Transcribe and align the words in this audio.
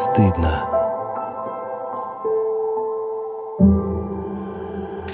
стыдно. 0.00 0.69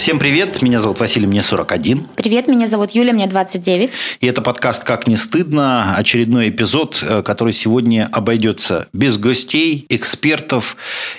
Всем 0.06 0.20
привет, 0.20 0.62
меня 0.62 0.78
зовут 0.78 1.00
Василий, 1.00 1.26
мне 1.26 1.42
41. 1.42 2.06
Привет, 2.14 2.46
меня 2.46 2.68
зовут 2.68 2.92
Юля, 2.92 3.12
мне 3.12 3.26
29. 3.26 3.98
И 4.20 4.26
это 4.28 4.40
подкаст 4.40 4.84
«Как 4.84 5.08
не 5.08 5.16
стыдно», 5.16 5.96
очередной 5.96 6.50
эпизод, 6.50 7.02
э, 7.02 7.22
который 7.22 7.52
сегодня 7.52 8.08
обойдется 8.12 8.86
без 8.92 9.18
гостей, 9.18 9.84
экспертов 9.88 10.76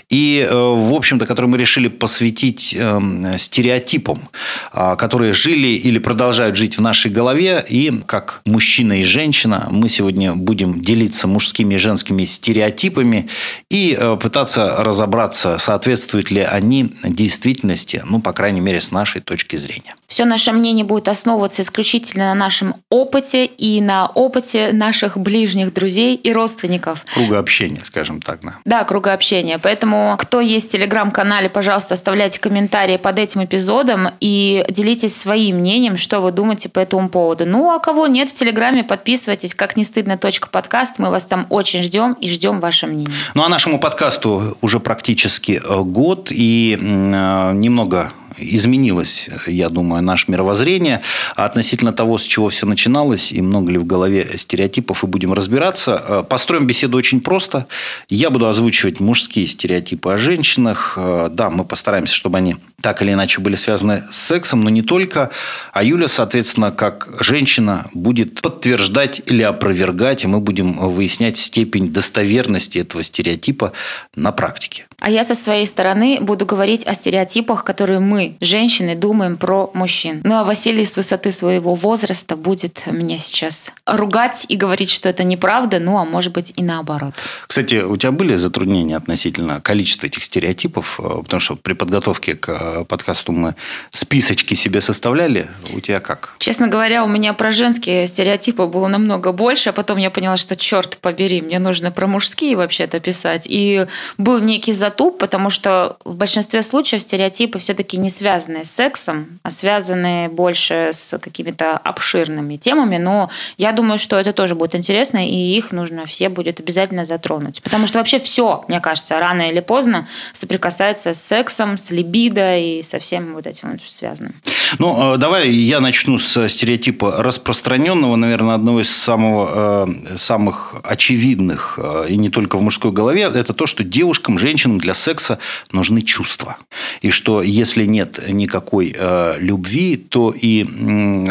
и, 0.10 0.48
э, 0.50 0.54
в 0.56 0.94
общем-то, 0.94 1.26
который 1.26 1.48
мы 1.48 1.58
решили 1.58 1.90
посвятить 1.90 2.74
эм, 2.80 3.38
стереотипам, 3.38 4.30
а, 4.72 4.96
которые 4.96 5.34
жили 5.34 5.68
или 5.68 6.00
продолжают 6.00 6.56
жить 6.56 6.78
в 6.78 6.82
нашей 6.82 7.12
голове. 7.12 7.66
И 7.68 7.92
как 8.06 8.40
мужчина 8.46 9.02
и 9.02 9.04
женщина 9.04 9.68
мы 9.70 9.90
сегодня 9.90 10.34
будем 10.34 10.80
делиться 10.80 11.28
мужскими 11.28 11.76
и 11.76 11.78
женскими 11.78 12.24
стереотипами 12.24 13.28
и 13.70 13.98
э, 14.00 14.16
пытаться 14.16 14.78
разобраться, 14.78 15.58
соответствуют 15.60 16.32
ли 16.32 16.40
они 16.40 16.94
действительности, 17.04 18.02
ну, 18.10 18.22
по 18.22 18.32
крайней 18.32 18.62
мере, 18.62 18.77
с 18.80 18.92
нашей 18.92 19.22
точки 19.22 19.56
зрения. 19.56 19.96
Все 20.08 20.26
наше 20.26 20.52
мнение 20.52 20.86
будет 20.86 21.08
основываться 21.08 21.62
исключительно 21.62 22.26
на 22.26 22.36
нашем 22.36 22.76
опыте 22.90 23.46
и 23.46 23.82
на 23.82 24.08
опыте 24.08 24.72
наших 24.72 25.18
ближних 25.18 25.74
друзей 25.74 26.16
и 26.16 26.32
родственников. 26.32 27.06
Круга 27.14 27.40
общения, 27.40 27.82
скажем 27.84 28.22
так. 28.22 28.40
Да, 28.42 28.54
да 28.66 28.84
круга 28.84 29.14
общения. 29.14 29.60
Поэтому, 29.60 30.16
кто 30.18 30.40
есть 30.40 30.70
в 30.70 30.72
телеграм-канале, 30.72 31.50
пожалуйста, 31.50 31.96
оставляйте 31.96 32.40
комментарии 32.40 32.98
под 32.98 33.20
этим 33.20 33.44
эпизодом 33.44 34.10
и 34.20 34.66
делитесь 34.70 35.16
своим 35.16 35.58
мнением, 35.58 35.98
что 35.98 36.22
вы 36.22 36.32
думаете 36.32 36.70
по 36.70 36.80
этому 36.80 37.10
поводу. 37.10 37.46
Ну, 37.46 37.72
а 37.72 37.80
кого 37.80 38.08
нет 38.08 38.30
в 38.30 38.34
телеграме, 38.34 38.84
подписывайтесь, 38.84 39.54
как 39.54 39.78
не 39.78 39.84
стыдно 39.84 40.18
подкаст. 40.52 41.00
Мы 41.00 41.12
вас 41.12 41.26
там 41.26 41.48
очень 41.50 41.84
ждем 41.84 42.14
и 42.14 42.30
ждем 42.30 42.60
ваше 42.60 42.88
мнение. 42.88 43.14
Ну, 43.34 43.44
а 43.44 43.50
нашему 43.50 43.80
подкасту 43.80 44.58
уже 44.62 44.80
практически 44.80 45.62
э, 45.64 45.82
год 45.82 46.30
и 46.32 46.78
э, 46.80 47.52
немного 47.54 48.12
изменилось, 48.38 49.30
я 49.48 49.70
думаю, 49.70 50.04
наше 50.04 50.32
мировоззрение 50.32 51.02
относительно 51.36 51.94
того, 51.94 52.18
с 52.18 52.24
чего 52.24 52.50
все 52.50 52.66
начиналось, 52.66 53.32
и 53.32 53.42
много 53.42 53.72
ли 53.72 53.78
в 53.78 53.86
голове 53.86 54.38
стереотипов, 54.38 55.04
и 55.04 55.08
будем 55.08 55.34
разбираться. 55.34 56.04
Э, 56.08 56.24
построим 56.28 56.68
беседу 56.68 56.98
очень 56.98 57.22
просто. 57.22 57.68
Я 58.10 58.30
буду 58.30 58.48
озвучивать 58.48 59.00
мужские 59.00 59.48
стереотипы 59.48 60.12
о 60.12 60.18
женщинах. 60.18 60.94
Э, 60.98 61.30
да, 61.32 61.50
мы 61.50 61.66
постараемся, 61.66 62.14
чтобы 62.14 62.38
они 62.38 62.56
так 62.82 63.02
или 63.02 63.14
иначе 63.14 63.42
были 63.42 63.56
связаны 63.56 64.04
с 64.12 64.18
сексом, 64.18 64.62
но 64.62 64.70
не 64.70 64.84
только. 64.84 65.32
А 65.74 65.84
Юля, 65.84 66.08
соответственно, 66.08 66.72
как 66.72 67.10
женщина, 67.20 67.88
будет 67.94 68.42
подтверждать 68.42 69.22
или 69.26 69.42
опровергать, 69.42 70.24
и 70.24 70.28
мы 70.28 70.40
будем 70.40 70.74
выяснять 70.74 71.38
степень 71.38 71.92
достоверности 71.92 72.78
этого 72.78 73.02
стереотипа 73.02 73.74
на 74.16 74.32
практике. 74.32 74.86
А 75.00 75.10
я 75.10 75.24
со 75.24 75.36
своей 75.36 75.66
стороны 75.68 76.20
буду 76.22 76.46
говорить 76.46 76.86
о 76.86 76.94
стереотипах, 76.94 77.64
которые 77.64 78.00
мы, 78.00 78.36
женщины, 78.42 78.96
думаем 78.96 79.38
про 79.38 79.70
мужчин. 79.74 80.22
Ну 80.24 80.36
а 80.36 80.44
Василий 80.44 80.86
с 80.86 80.98
высоты 80.98 81.32
своего 81.32 81.76
возраста 81.76 82.36
будет 82.36 82.88
меня 82.88 83.18
сейчас 83.20 83.74
ругать 83.86 84.46
и 84.50 84.56
говорить, 84.56 84.90
что 84.90 85.10
это 85.10 85.24
неправда, 85.24 85.80
ну 85.80 85.98
а 85.98 86.06
может 86.06 86.34
быть 86.34 86.54
и 86.56 86.64
наоборот. 86.64 87.14
Кстати, 87.48 87.76
у 87.76 87.96
тебя 87.98 88.12
были 88.12 88.36
затруднения 88.36 88.98
относительно 88.98 89.62
количества 89.62 90.08
этих 90.08 90.24
стереотипов? 90.24 91.00
Потому 91.00 91.40
что 91.40 91.56
при 91.56 91.74
подготовке 91.74 92.34
к 92.34 92.67
э, 92.82 92.86
подкасту 92.86 93.32
мы 93.32 93.56
списочки 93.92 94.54
себе 94.54 94.82
составляли. 94.82 95.48
У 95.74 95.80
тебя 95.80 96.00
как? 96.00 96.36
Честно 96.40 96.68
говоря, 96.68 97.04
у 97.04 97.08
меня 97.08 97.34
про 97.34 97.52
женские 97.52 98.08
стереотипы 98.08 98.66
было 98.66 98.88
намного 98.88 99.32
больше, 99.32 99.70
а 99.70 99.74
потом 99.74 99.98
я 99.98 100.10
поняла, 100.10 100.38
что 100.38 100.56
черт 100.56 100.98
побери, 100.98 101.42
мне 101.42 101.60
нужно 101.60 101.92
про 101.92 102.08
мужские 102.08 102.56
вообще-то 102.56 103.00
писать. 103.00 103.46
И 103.50 103.86
был 104.18 104.40
некий 104.40 104.74
затуп, 104.74 105.18
потому 105.18 105.50
что 105.50 105.98
в 106.06 106.16
большинстве 106.16 106.62
случаев 106.62 107.02
стереотипы 107.02 107.60
все-таки 107.60 107.98
не 107.98 108.10
связаны 108.10 108.66
с 108.66 108.72
сексом, 108.72 109.40
а 109.44 109.52
связаны 109.52 110.30
больше 110.30 110.90
с 110.92 111.18
какими-то 111.18 111.78
обширными 111.78 112.58
темами. 112.58 112.98
Но 112.98 113.30
я 113.58 113.72
думаю, 113.72 113.98
что 113.98 114.20
это 114.20 114.34
тоже 114.34 114.56
будет 114.56 114.76
интересно, 114.76 115.28
и 115.28 115.58
их 115.58 115.72
нужно 115.72 116.06
все 116.06 116.30
будет 116.30 116.60
обязательно 116.60 117.06
затронуть. 117.06 117.62
Потому 117.62 117.88
что 117.88 118.00
вообще 118.00 118.20
все, 118.20 118.64
мне 118.68 118.80
кажется, 118.80 119.20
рано 119.20 119.42
или 119.42 119.60
поздно 119.60 120.08
соприкасается 120.34 121.14
с 121.14 121.22
сексом, 121.22 121.78
с 121.78 121.92
либидо 121.92 122.57
и 122.58 122.82
со 122.84 123.00
всем 123.00 123.34
вот 123.34 123.48
этим 123.48 123.72
вот 123.72 123.82
связанным. 123.82 124.34
Ну, 124.80 125.16
э, 125.16 125.18
давай 125.18 125.50
я 125.50 125.80
начну 125.80 126.20
с 126.20 126.48
стереотипа 126.48 127.24
распространенного, 127.24 128.16
наверное, 128.16 128.56
одного 128.56 128.82
из 128.82 128.96
самого, 128.96 129.88
э, 129.88 130.18
самых 130.18 130.76
очевидных, 130.84 131.80
э, 131.82 132.08
и 132.10 132.18
не 132.18 132.30
только 132.30 132.58
в 132.58 132.62
мужской 132.62 132.92
голове, 132.92 133.24
это 133.24 133.54
то, 133.54 133.66
что 133.66 133.84
девушкам, 133.84 134.40
женщинам 134.40 134.78
для 134.78 134.94
секса 134.94 135.40
нужны 135.72 136.02
чувства. 136.02 136.58
И 137.02 137.12
что 137.12 137.42
если 137.42 137.86
нет 137.86 138.20
никакой 138.28 138.96
любви, 139.40 139.98
то 139.98 140.34
и 140.36 140.66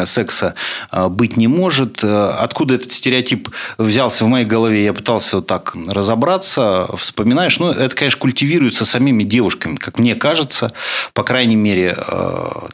секса 0.05 0.55
быть 0.91 1.37
не 1.37 1.47
может. 1.47 2.03
Откуда 2.03 2.75
этот 2.75 2.91
стереотип 2.91 3.49
взялся 3.77 4.25
в 4.25 4.27
моей 4.27 4.45
голове, 4.45 4.83
я 4.83 4.93
пытался 4.93 5.37
вот 5.37 5.47
так 5.47 5.75
разобраться, 5.87 6.87
вспоминаешь. 6.95 7.59
Ну, 7.59 7.71
это, 7.71 7.95
конечно, 7.95 8.19
культивируется 8.19 8.85
самими 8.85 9.23
девушками, 9.23 9.75
как 9.75 9.99
мне 9.99 10.15
кажется, 10.15 10.73
по 11.17 11.23
крайней 11.23 11.55
мере, 11.55 11.97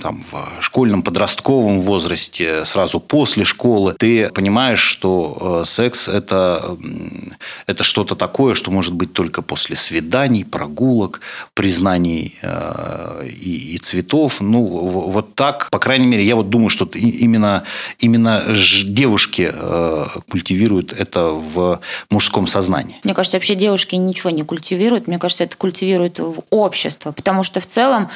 там, 0.01 0.21
в 0.29 0.61
школьном 0.61 1.01
подростковом 1.01 1.79
возрасте, 1.79 2.65
сразу 2.65 2.99
после 2.99 3.45
школы, 3.45 3.95
ты 3.97 4.29
понимаешь, 4.31 4.81
что 4.81 5.61
э, 5.61 5.65
секс 5.65 6.09
это, 6.09 6.77
это 7.67 7.85
что-то 7.85 8.15
такое, 8.15 8.53
что 8.53 8.69
может 8.69 8.93
быть 8.93 9.13
только 9.13 9.41
после 9.41 9.77
свиданий, 9.77 10.43
прогулок, 10.43 11.21
признаний 11.53 12.37
э, 12.41 13.29
и, 13.29 13.75
и 13.75 13.77
цветов. 13.77 14.41
Ну, 14.41 14.61
вот 14.61 15.35
так, 15.35 15.69
по 15.71 15.79
крайней 15.79 16.07
мере, 16.07 16.25
я 16.25 16.35
вот 16.35 16.49
думаю, 16.49 16.69
что 16.69 16.83
именно, 16.93 17.63
именно 17.99 18.43
девушки 18.83 19.51
э, 19.53 20.07
культивируют 20.29 20.91
это 20.91 21.27
в 21.27 21.79
мужском 22.09 22.47
сознании. 22.47 22.97
Мне 23.05 23.13
кажется, 23.13 23.37
вообще 23.37 23.55
девушки 23.55 23.95
ничего 23.95 24.31
не 24.31 24.43
культивируют. 24.43 25.07
Мне 25.07 25.17
кажется, 25.17 25.45
это 25.45 25.55
культивирует 25.55 26.19
в 26.19 26.43
общество. 26.49 27.13
Потому 27.13 27.43
что 27.43 27.61
в 27.61 27.67
целом 27.67 28.09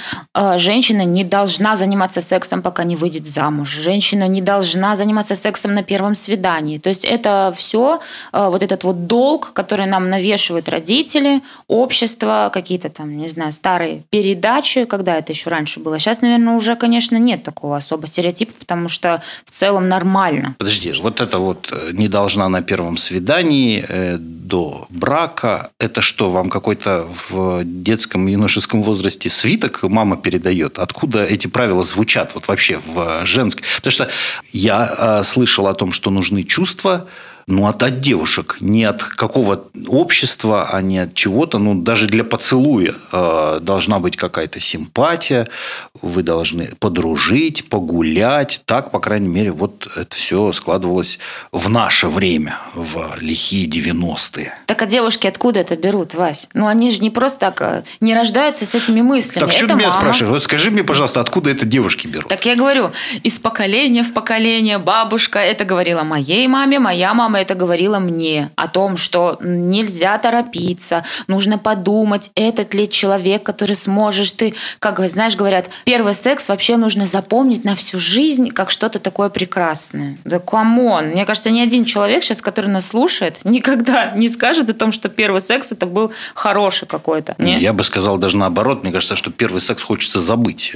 женщина 0.58 1.04
не 1.06 1.24
должна 1.24 1.78
заниматься 1.78 2.22
сексом, 2.22 2.62
пока 2.62 2.84
не 2.84 2.96
выйдет 2.96 3.28
замуж. 3.28 3.70
Женщина 3.70 4.28
не 4.28 4.42
должна 4.42 4.96
заниматься 4.96 5.36
сексом 5.36 5.74
на 5.74 5.84
первом 5.84 6.16
свидании. 6.16 6.78
То 6.78 6.90
есть 6.90 7.06
это 7.06 7.54
все, 7.56 8.00
э, 8.34 8.48
вот 8.50 8.64
этот 8.64 8.84
вот 8.84 9.08
долг, 9.08 9.54
который 9.54 9.86
нам 9.86 10.10
навешивают 10.10 10.70
родители, 10.70 11.42
общество, 11.68 12.50
какие-то 12.54 12.90
там, 12.90 13.18
не 13.18 13.28
знаю, 13.28 13.52
старые 13.52 14.04
передачи, 14.10 14.86
когда 14.86 15.16
это 15.16 15.34
еще 15.34 15.50
раньше 15.50 15.80
было. 15.80 16.00
Сейчас, 16.00 16.22
наверное, 16.22 16.56
уже, 16.56 16.76
конечно, 16.76 17.18
нет 17.18 17.44
такого 17.44 17.78
особо 17.78 18.08
стереотипа, 18.08 18.54
потому 18.60 18.90
что 18.90 19.22
в 19.46 19.52
целом 19.52 19.88
нормально. 19.90 20.56
Подожди, 20.58 20.92
вот 21.02 21.22
это 21.22 21.40
вот 21.40 21.70
э, 21.72 21.92
не 21.94 22.08
должна 22.08 22.50
на 22.50 22.62
первом 22.62 22.98
свидании 22.98 23.86
э, 23.88 24.18
до 24.48 24.88
брака, 24.90 25.70
это 25.80 26.02
что, 26.02 26.30
вам 26.30 26.50
какой-то 26.50 27.08
в 27.30 27.64
детском 27.64 28.28
юношеском 28.28 28.84
возрасте 28.84 29.30
свиток 29.30 29.84
мама 29.84 30.18
передает? 30.18 30.80
Откуда 30.80 31.24
эти 31.24 31.48
правила 31.48 31.84
звучат? 31.84 32.34
вот 32.38 32.48
вообще 32.48 32.80
в 32.86 33.26
женской. 33.26 33.64
Потому 33.78 33.92
что 33.92 34.10
я 34.52 34.96
э, 34.98 35.24
слышал 35.24 35.68
о 35.68 35.74
том, 35.74 35.92
что 35.92 36.12
нужны 36.12 36.44
чувства, 36.44 37.08
ну, 37.48 37.66
от, 37.68 37.82
от 37.82 38.00
девушек, 38.02 38.58
не 38.60 38.84
от 38.84 39.04
какого 39.04 39.64
общества, 39.88 40.70
а 40.70 40.82
не 40.82 41.00
от 41.00 41.14
чего-то. 41.14 41.60
Ну, 41.60 41.82
даже 41.82 42.08
для 42.08 42.26
поцелуя 42.26 42.94
э, 43.12 43.60
должна 43.62 44.00
быть 44.00 44.18
какая-то 44.18 44.60
симпатия. 44.60 45.48
Вы 46.02 46.24
должны 46.24 46.72
подружить, 46.80 47.70
погулять. 47.70 48.62
Так, 48.66 48.92
по 48.92 49.00
крайней 49.00 49.28
мере, 49.28 49.52
вот 49.52 49.88
это 49.96 50.16
все 50.16 50.52
складывалось 50.52 51.20
в 51.52 51.70
наше 51.70 52.08
время, 52.08 52.58
в 52.74 53.16
лихие 53.20 53.68
90-е. 53.68 54.54
Так 54.66 54.82
а 54.82 54.86
девушки 54.86 55.28
откуда 55.28 55.60
это 55.60 55.76
берут, 55.76 56.14
Вась? 56.14 56.48
Ну, 56.54 56.68
они 56.68 56.92
же 56.92 57.02
не 57.02 57.10
просто 57.10 57.40
так 57.40 57.62
э, 57.62 57.84
не 58.02 58.16
рождаются 58.16 58.66
с 58.66 58.76
этими 58.76 59.02
мыслями. 59.02 59.46
Так 59.46 59.56
что 59.56 59.68
ты 59.68 59.76
меня 59.76 59.92
спрашиваешь? 59.92 60.34
Вот 60.34 60.44
скажи 60.44 60.72
мне, 60.72 60.84
пожалуйста, 60.84 61.22
откуда 61.22 61.52
это 61.52 61.66
девушки 61.66 62.08
берут? 62.08 62.28
Так 62.28 62.46
я 62.46 62.56
говорю, 62.56 62.92
из 63.24 63.40
поколения 63.40 64.04
в 64.04 64.14
поколение 64.14 64.80
бабушка 64.80 65.40
это 65.40 65.66
говорила 65.66 66.04
моей 66.04 66.48
маме, 66.48 66.80
моя 66.80 67.14
мама 67.14 67.28
мама 67.28 67.42
это 67.42 67.56
говорила 67.56 68.00
мне 68.00 68.52
о 68.56 68.68
том, 68.70 68.96
что 68.96 69.38
нельзя 69.42 70.18
торопиться, 70.18 71.04
нужно 71.28 71.58
подумать, 71.58 72.32
этот 72.36 72.74
ли 72.74 72.90
человек, 72.90 73.44
который 73.44 73.76
сможешь 73.76 74.32
ты, 74.32 74.54
как 74.80 75.06
знаешь, 75.08 75.36
говорят, 75.36 75.70
первый 75.88 76.14
секс 76.16 76.50
вообще 76.50 76.76
нужно 76.76 77.06
запомнить 77.06 77.64
на 77.64 77.74
всю 77.74 77.98
жизнь 77.98 78.50
как 78.50 78.72
что-то 78.72 79.00
такое 79.00 79.30
прекрасное. 79.30 80.18
Да 80.26 80.38
come 80.38 80.80
on. 80.80 81.12
Мне 81.12 81.26
кажется, 81.26 81.50
ни 81.50 81.62
один 81.62 81.86
человек 81.86 82.26
сейчас, 82.26 82.42
который 82.42 82.70
нас 82.70 82.88
слушает, 82.88 83.40
никогда 83.46 84.12
не 84.12 84.28
скажет 84.28 84.70
о 84.70 84.74
том, 84.74 84.92
что 84.92 85.08
первый 85.08 85.40
секс 85.40 85.72
это 85.72 85.86
был 85.86 86.12
хороший 86.34 86.90
какой-то. 86.90 87.36
Не? 87.38 87.58
Я 87.60 87.72
бы 87.72 87.86
сказал 87.86 88.18
даже 88.18 88.36
наоборот. 88.36 88.84
Мне 88.84 88.92
кажется, 88.92 89.16
что 89.16 89.32
первый 89.32 89.62
секс 89.62 89.82
хочется 89.82 90.20
забыть. 90.20 90.74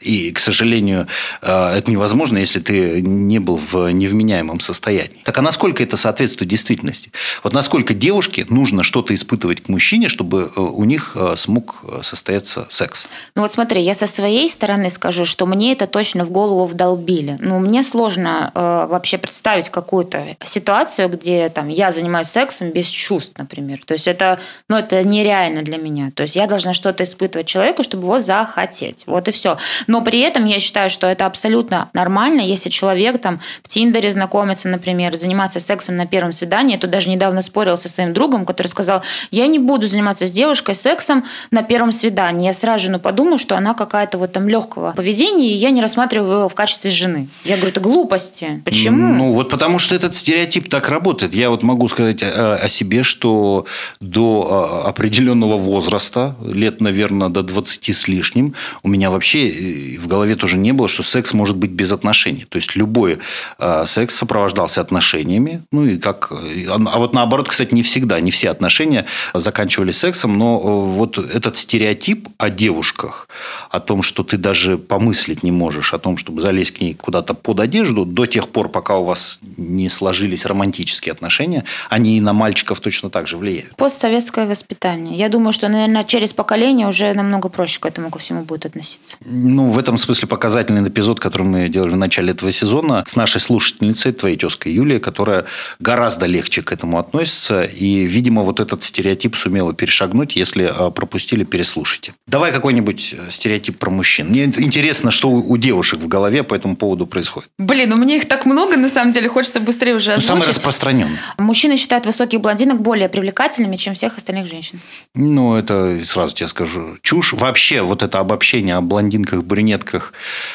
И, 0.00 0.32
к 0.32 0.38
сожалению, 0.38 1.06
э, 1.42 1.76
это 1.76 1.90
невозможно, 1.90 2.38
если 2.38 2.60
ты 2.60 3.02
не 3.02 3.38
был 3.40 3.60
в 3.70 3.90
невменяемом 3.90 4.60
состоянии. 4.60 5.20
Так 5.24 5.36
а 5.36 5.42
насколько 5.42 5.82
это 5.82 5.98
соответствует 5.98 6.50
действительности? 6.50 7.12
Вот 7.42 7.52
насколько 7.52 7.92
девушке 7.92 8.46
нужно 8.48 8.84
что-то 8.84 9.14
испытывать 9.14 9.64
к 9.64 9.68
мужчине, 9.68 10.08
чтобы 10.08 10.50
э, 10.56 10.60
у 10.60 10.84
них 10.84 11.12
э, 11.14 11.34
смог 11.36 11.84
состояться 12.00 12.66
секс? 12.70 13.08
Ну 13.34 13.42
вот 13.42 13.52
смотри, 13.52 13.82
я 13.82 13.94
со 13.94 14.06
своей 14.06 14.45
стороны 14.48 14.90
скажу, 14.90 15.24
что 15.24 15.46
мне 15.46 15.72
это 15.72 15.86
точно 15.86 16.24
в 16.24 16.30
голову 16.30 16.64
вдолбили. 16.64 17.36
Ну, 17.40 17.58
мне 17.58 17.82
сложно 17.84 18.50
э, 18.54 18.86
вообще 18.88 19.18
представить 19.18 19.70
какую-то 19.70 20.36
ситуацию, 20.44 21.08
где 21.08 21.48
там 21.48 21.68
я 21.68 21.92
занимаюсь 21.92 22.28
сексом 22.28 22.70
без 22.70 22.88
чувств, 22.88 23.36
например. 23.38 23.80
То 23.84 23.94
есть 23.94 24.08
это, 24.08 24.38
ну, 24.68 24.76
это 24.76 25.02
нереально 25.04 25.62
для 25.62 25.78
меня. 25.78 26.10
То 26.14 26.22
есть 26.22 26.36
я 26.36 26.46
должна 26.46 26.74
что-то 26.74 27.04
испытывать 27.04 27.46
человеку, 27.46 27.82
чтобы 27.82 28.04
его 28.04 28.18
захотеть. 28.18 29.04
Вот 29.06 29.28
и 29.28 29.30
все. 29.30 29.58
Но 29.86 30.02
при 30.02 30.20
этом 30.20 30.44
я 30.44 30.60
считаю, 30.60 30.90
что 30.90 31.06
это 31.06 31.26
абсолютно 31.26 31.88
нормально, 31.92 32.40
если 32.40 32.70
человек 32.70 33.20
там 33.20 33.40
в 33.62 33.68
Тиндере 33.68 34.12
знакомится, 34.12 34.68
например, 34.68 35.14
заниматься 35.16 35.60
сексом 35.60 35.96
на 35.96 36.06
первом 36.06 36.32
свидании. 36.32 36.74
Я 36.74 36.78
тут 36.78 36.90
даже 36.90 37.08
недавно 37.08 37.42
спорила 37.42 37.76
со 37.76 37.88
своим 37.88 38.12
другом, 38.12 38.44
который 38.44 38.68
сказал, 38.68 39.02
я 39.30 39.46
не 39.46 39.58
буду 39.58 39.86
заниматься 39.86 40.26
с 40.26 40.30
девушкой 40.30 40.74
сексом 40.74 41.24
на 41.50 41.62
первом 41.62 41.92
свидании. 41.92 42.46
Я 42.46 42.52
сразу 42.52 42.84
же 42.84 42.90
ну, 42.90 42.98
подумаю, 42.98 43.38
что 43.38 43.56
она 43.56 43.74
какая-то 43.74 44.18
вот 44.18 44.35
там 44.36 44.50
легкого 44.50 44.92
поведения, 44.92 45.48
и 45.48 45.54
я 45.54 45.70
не 45.70 45.80
рассматриваю 45.80 46.38
его 46.40 46.48
в 46.50 46.54
качестве 46.54 46.90
жены. 46.90 47.28
Я 47.44 47.56
говорю, 47.56 47.70
это 47.70 47.80
глупости. 47.80 48.60
Почему? 48.66 49.14
Ну, 49.14 49.32
вот 49.32 49.48
потому 49.48 49.78
что 49.78 49.94
этот 49.94 50.14
стереотип 50.14 50.68
так 50.68 50.90
работает. 50.90 51.34
Я 51.34 51.48
вот 51.48 51.62
могу 51.62 51.88
сказать 51.88 52.22
о, 52.22 52.56
о 52.56 52.68
себе, 52.68 53.02
что 53.02 53.64
до 54.00 54.82
а, 54.84 54.88
определенного 54.90 55.56
возраста, 55.56 56.36
лет, 56.42 56.82
наверное, 56.82 57.30
до 57.30 57.42
20 57.42 57.96
с 57.96 58.08
лишним, 58.08 58.52
у 58.82 58.88
меня 58.88 59.10
вообще 59.10 59.48
э, 59.48 59.98
в 59.98 60.06
голове 60.06 60.36
тоже 60.36 60.58
не 60.58 60.72
было, 60.72 60.86
что 60.86 61.02
секс 61.02 61.32
может 61.32 61.56
быть 61.56 61.70
без 61.70 61.92
отношений. 61.92 62.44
То 62.46 62.56
есть, 62.56 62.76
любой 62.76 63.18
э, 63.58 63.84
секс 63.86 64.14
сопровождался 64.14 64.82
отношениями. 64.82 65.62
Ну, 65.72 65.86
и 65.86 65.96
как... 65.96 66.30
А, 66.30 66.74
а 66.74 66.98
вот 66.98 67.14
наоборот, 67.14 67.48
кстати, 67.48 67.74
не 67.74 67.82
всегда. 67.82 68.20
Не 68.20 68.30
все 68.30 68.50
отношения 68.50 69.06
заканчивались 69.32 69.96
сексом. 69.96 70.36
Но 70.36 70.60
э, 70.62 70.68
вот 70.98 71.16
этот 71.16 71.56
стереотип 71.56 72.28
о 72.36 72.50
девушках, 72.50 73.28
о 73.70 73.80
том, 73.80 74.02
что 74.02 74.25
ты 74.26 74.36
даже 74.36 74.78
помыслить 74.78 75.42
не 75.42 75.52
можешь, 75.52 75.94
о 75.94 75.98
том, 75.98 76.16
чтобы 76.16 76.42
залезть 76.42 76.72
к 76.72 76.80
ней 76.80 76.94
куда-то 76.94 77.34
под 77.34 77.60
одежду, 77.60 78.04
до 78.04 78.26
тех 78.26 78.48
пор, 78.48 78.68
пока 78.68 78.98
у 78.98 79.04
вас 79.04 79.38
не 79.56 79.88
сложились 79.88 80.46
романтические 80.46 81.12
отношения, 81.12 81.64
они 81.90 82.16
и 82.16 82.20
на 82.20 82.32
мальчиков 82.32 82.80
точно 82.80 83.10
так 83.10 83.26
же 83.26 83.36
влияют. 83.36 83.76
Постсоветское 83.76 84.46
воспитание. 84.46 85.16
Я 85.16 85.28
думаю, 85.28 85.52
что, 85.52 85.68
наверное, 85.68 86.04
через 86.04 86.32
поколение 86.32 86.88
уже 86.88 87.12
намного 87.12 87.48
проще 87.48 87.80
к 87.80 87.86
этому 87.86 88.10
ко 88.10 88.18
всему 88.18 88.42
будет 88.42 88.66
относиться. 88.66 89.16
Ну, 89.24 89.70
в 89.70 89.78
этом 89.78 89.98
смысле 89.98 90.28
показательный 90.28 90.86
эпизод, 90.88 91.20
который 91.20 91.46
мы 91.46 91.68
делали 91.68 91.90
в 91.92 91.96
начале 91.96 92.32
этого 92.32 92.52
сезона 92.52 93.04
с 93.06 93.16
нашей 93.16 93.40
слушательницей, 93.40 94.12
твоей 94.12 94.36
тезкой 94.36 94.72
Юлией, 94.72 95.00
которая 95.00 95.44
гораздо 95.80 96.26
легче 96.26 96.62
к 96.62 96.72
этому 96.72 96.98
относится. 96.98 97.64
И, 97.64 98.04
видимо, 98.04 98.42
вот 98.42 98.60
этот 98.60 98.82
стереотип 98.82 99.36
сумела 99.36 99.74
перешагнуть. 99.74 100.36
Если 100.36 100.64
а, 100.64 100.90
пропустили, 100.90 101.44
переслушайте. 101.44 102.14
Давай 102.26 102.52
какой-нибудь 102.52 103.14
э, 103.16 103.30
стереотип 103.30 103.78
про 103.78 103.90
мужчин. 103.90 104.15
Мне 104.24 104.44
интересно, 104.44 105.10
что 105.10 105.30
у 105.30 105.56
девушек 105.56 106.00
в 106.00 106.08
голове 106.08 106.42
по 106.42 106.54
этому 106.54 106.76
поводу 106.76 107.06
происходит. 107.06 107.50
Блин, 107.58 107.92
у 107.92 107.96
меня 107.96 108.16
их 108.16 108.26
так 108.26 108.46
много, 108.46 108.76
на 108.76 108.88
самом 108.88 109.12
деле, 109.12 109.28
хочется 109.28 109.60
быстрее 109.60 109.94
уже 109.94 110.12
озвучить. 110.12 110.28
Ну, 110.28 110.36
самый 110.36 110.48
распространенный. 110.48 111.18
Мужчины 111.38 111.76
считают 111.76 112.06
высоких 112.06 112.40
блондинок 112.40 112.80
более 112.80 113.08
привлекательными, 113.08 113.76
чем 113.76 113.94
всех 113.94 114.16
остальных 114.16 114.46
женщин. 114.46 114.80
Ну, 115.14 115.56
это 115.56 115.98
сразу 116.04 116.34
тебе 116.34 116.48
скажу. 116.48 116.98
Чушь. 117.02 117.32
Вообще, 117.32 117.82
вот 117.82 118.02
это 118.02 118.18
обобщение 118.18 118.76
о 118.76 118.80
блондинках, 118.80 119.42
брюнетках, 119.42 120.12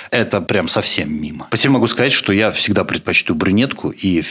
это 0.10 0.42
прям 0.42 0.68
совсем 0.68 1.13
мимо. 1.22 1.48
По 1.50 1.58
себе 1.58 1.72
могу 1.72 1.88
сказать, 1.88 2.12
что 2.12 2.34
я 2.34 2.52
всегда 2.52 2.84
предпочту 2.84 3.36
брюнетку 3.36 3.90
и 3.90 4.24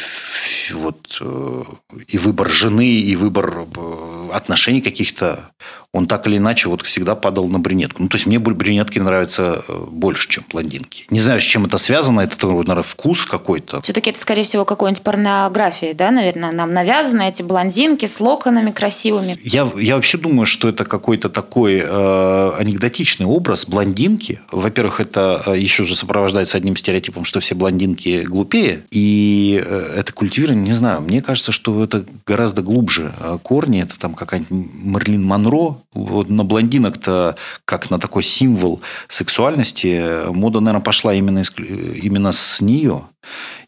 вот 0.72 1.18
э, 1.20 1.64
и 2.08 2.18
выбор 2.18 2.48
жены, 2.48 2.88
и 2.88 3.16
выбор 3.16 3.66
э, 3.76 4.28
отношений 4.32 4.80
каких-то 4.80 5.50
он 5.92 6.06
так 6.06 6.26
или 6.28 6.36
иначе 6.36 6.68
вот 6.68 6.82
всегда 6.82 7.16
падал 7.16 7.48
на 7.48 7.58
брюнетку. 7.58 8.02
Ну, 8.02 8.08
то 8.08 8.16
есть, 8.16 8.26
мне 8.26 8.38
брюнетки 8.38 9.00
нравятся 9.00 9.64
э, 9.66 9.84
больше, 9.90 10.28
чем 10.28 10.44
блондинки. 10.48 11.04
Не 11.10 11.18
знаю, 11.18 11.40
с 11.40 11.44
чем 11.44 11.66
это 11.66 11.78
связано. 11.78 12.20
Это, 12.20 12.46
наверное, 12.46 12.82
вкус 12.82 13.24
какой-то. 13.24 13.80
Все-таки 13.82 14.10
это, 14.10 14.20
скорее 14.20 14.44
всего, 14.44 14.64
какой-нибудь 14.64 15.02
порнографии, 15.02 15.92
да, 15.92 16.12
наверное, 16.12 16.52
нам 16.52 16.72
навязаны 16.72 17.28
эти 17.28 17.42
блондинки 17.42 18.06
с 18.06 18.20
локонами 18.20 18.70
красивыми. 18.70 19.36
Я, 19.42 19.68
я 19.76 19.96
вообще 19.96 20.16
думаю, 20.16 20.46
что 20.46 20.68
это 20.68 20.84
какой-то 20.84 21.28
такой 21.28 21.82
э, 21.84 22.52
анекдотичный 22.56 23.26
образ 23.26 23.66
блондинки. 23.66 24.40
Во-первых, 24.52 25.00
это 25.00 25.42
э, 25.46 25.58
еще 25.58 25.84
же 25.84 25.96
сопровождается 25.96 26.56
одним 26.56 26.76
стереотипом, 26.76 27.24
что 27.24 27.40
все 27.40 27.56
блондинки 27.56 28.22
глупее. 28.22 28.82
И 28.92 29.60
э, 29.64 29.94
это 29.98 30.12
культивирование, 30.12 30.64
не 30.64 30.72
знаю, 30.72 31.00
мне 31.00 31.20
кажется, 31.20 31.50
что 31.50 31.82
это 31.82 32.04
гораздо 32.26 32.62
глубже 32.62 33.12
корни. 33.42 33.82
Это 33.82 33.98
там 33.98 34.14
какая-нибудь 34.14 34.50
Мерлин 34.50 35.24
Монро, 35.24 35.79
вот 35.92 36.28
на 36.28 36.44
блондинок-то, 36.44 37.36
как 37.64 37.90
на 37.90 37.98
такой 37.98 38.22
символ 38.22 38.80
сексуальности, 39.08 40.30
мода, 40.32 40.60
наверное, 40.60 40.84
пошла 40.84 41.14
именно, 41.14 41.42
именно 41.58 42.32
с 42.32 42.60
нее. 42.60 43.02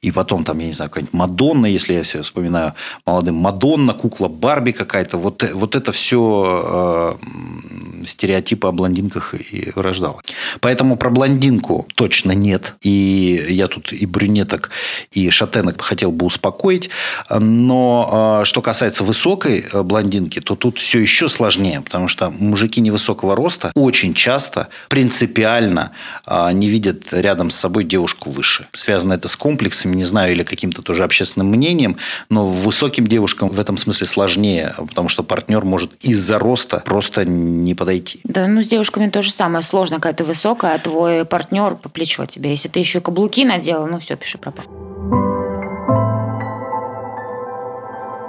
И 0.01 0.11
потом 0.11 0.45
там, 0.45 0.59
я 0.59 0.67
не 0.67 0.73
знаю, 0.73 0.91
какая-нибудь 0.91 1.15
Мадонна, 1.15 1.67
если 1.67 1.95
я 1.95 2.03
себе 2.05 2.23
вспоминаю 2.23 2.75
молодым, 3.07 3.37
Мадонна, 3.37 3.95
кукла 3.95 4.29
Барби 4.29 4.73
какая-то. 4.73 5.17
Вот, 5.17 5.49
вот 5.53 5.77
это 5.77 5.93
все 5.93 7.19
э, 7.23 8.05
стереотипы 8.05 8.67
о 8.67 8.73
блондинках 8.73 9.35
и 9.35 9.73
рождало. 9.77 10.21
Поэтому 10.61 10.97
про 10.97 11.11
блондинку 11.11 11.87
точно 11.95 12.33
нет. 12.33 12.75
И 12.83 13.47
я 13.49 13.69
тут 13.69 13.93
и 13.93 14.07
брюнеток, 14.07 14.71
и 15.13 15.31
шатенок 15.31 15.81
хотел 15.81 16.11
бы 16.11 16.27
успокоить. 16.27 16.91
Но 17.31 18.41
э, 18.43 18.45
что 18.45 18.61
касается 18.61 19.05
высокой 19.05 19.65
э, 19.73 19.83
блондинки, 19.83 20.41
то 20.41 20.57
тут 20.57 20.79
все 20.79 20.99
еще 20.99 21.29
сложнее. 21.29 21.81
Потому 21.81 22.09
что 22.09 22.31
мужики 22.31 22.81
невысокого 22.81 23.37
роста 23.37 23.71
очень 23.75 24.15
часто 24.15 24.69
принципиально 24.89 25.93
э, 26.27 26.51
не 26.53 26.69
видят 26.69 27.13
рядом 27.13 27.51
с 27.51 27.57
собой 27.57 27.85
девушку 27.85 28.31
выше. 28.31 28.67
Связано 28.73 29.13
это 29.13 29.29
с 29.29 29.37
комплексами, 29.43 29.97
не 29.97 30.05
знаю, 30.05 30.35
или 30.35 30.45
каким-то 30.45 30.83
тоже 30.83 31.03
общественным 31.03 31.49
мнением, 31.49 31.97
но 32.31 32.45
высоким 32.45 33.09
девушкам 33.09 33.49
в 33.49 33.59
этом 33.59 33.77
смысле 33.77 34.07
сложнее, 34.07 34.73
потому 34.77 35.09
что 35.09 35.25
партнер 35.25 35.65
может 35.65 35.95
из-за 36.01 36.39
роста 36.39 36.81
просто 36.85 37.25
не 37.25 37.75
подойти. 37.75 38.21
Да, 38.23 38.47
ну 38.47 38.63
с 38.63 38.69
девушками 38.69 39.11
то 39.11 39.21
же 39.21 39.33
самое. 39.33 39.65
Сложно, 39.65 39.99
когда 39.99 40.19
ты 40.19 40.23
высокая, 40.23 40.77
а 40.77 40.79
твой 40.79 41.25
партнер 41.25 41.75
по 41.75 41.89
плечу 41.89 42.25
тебе. 42.25 42.51
Если 42.51 42.69
ты 42.69 42.79
еще 42.79 43.01
каблуки 43.01 43.45
надела, 43.45 43.87
ну 43.87 43.99
все, 43.99 44.15
пиши 44.15 44.39
пропал. 44.39 44.65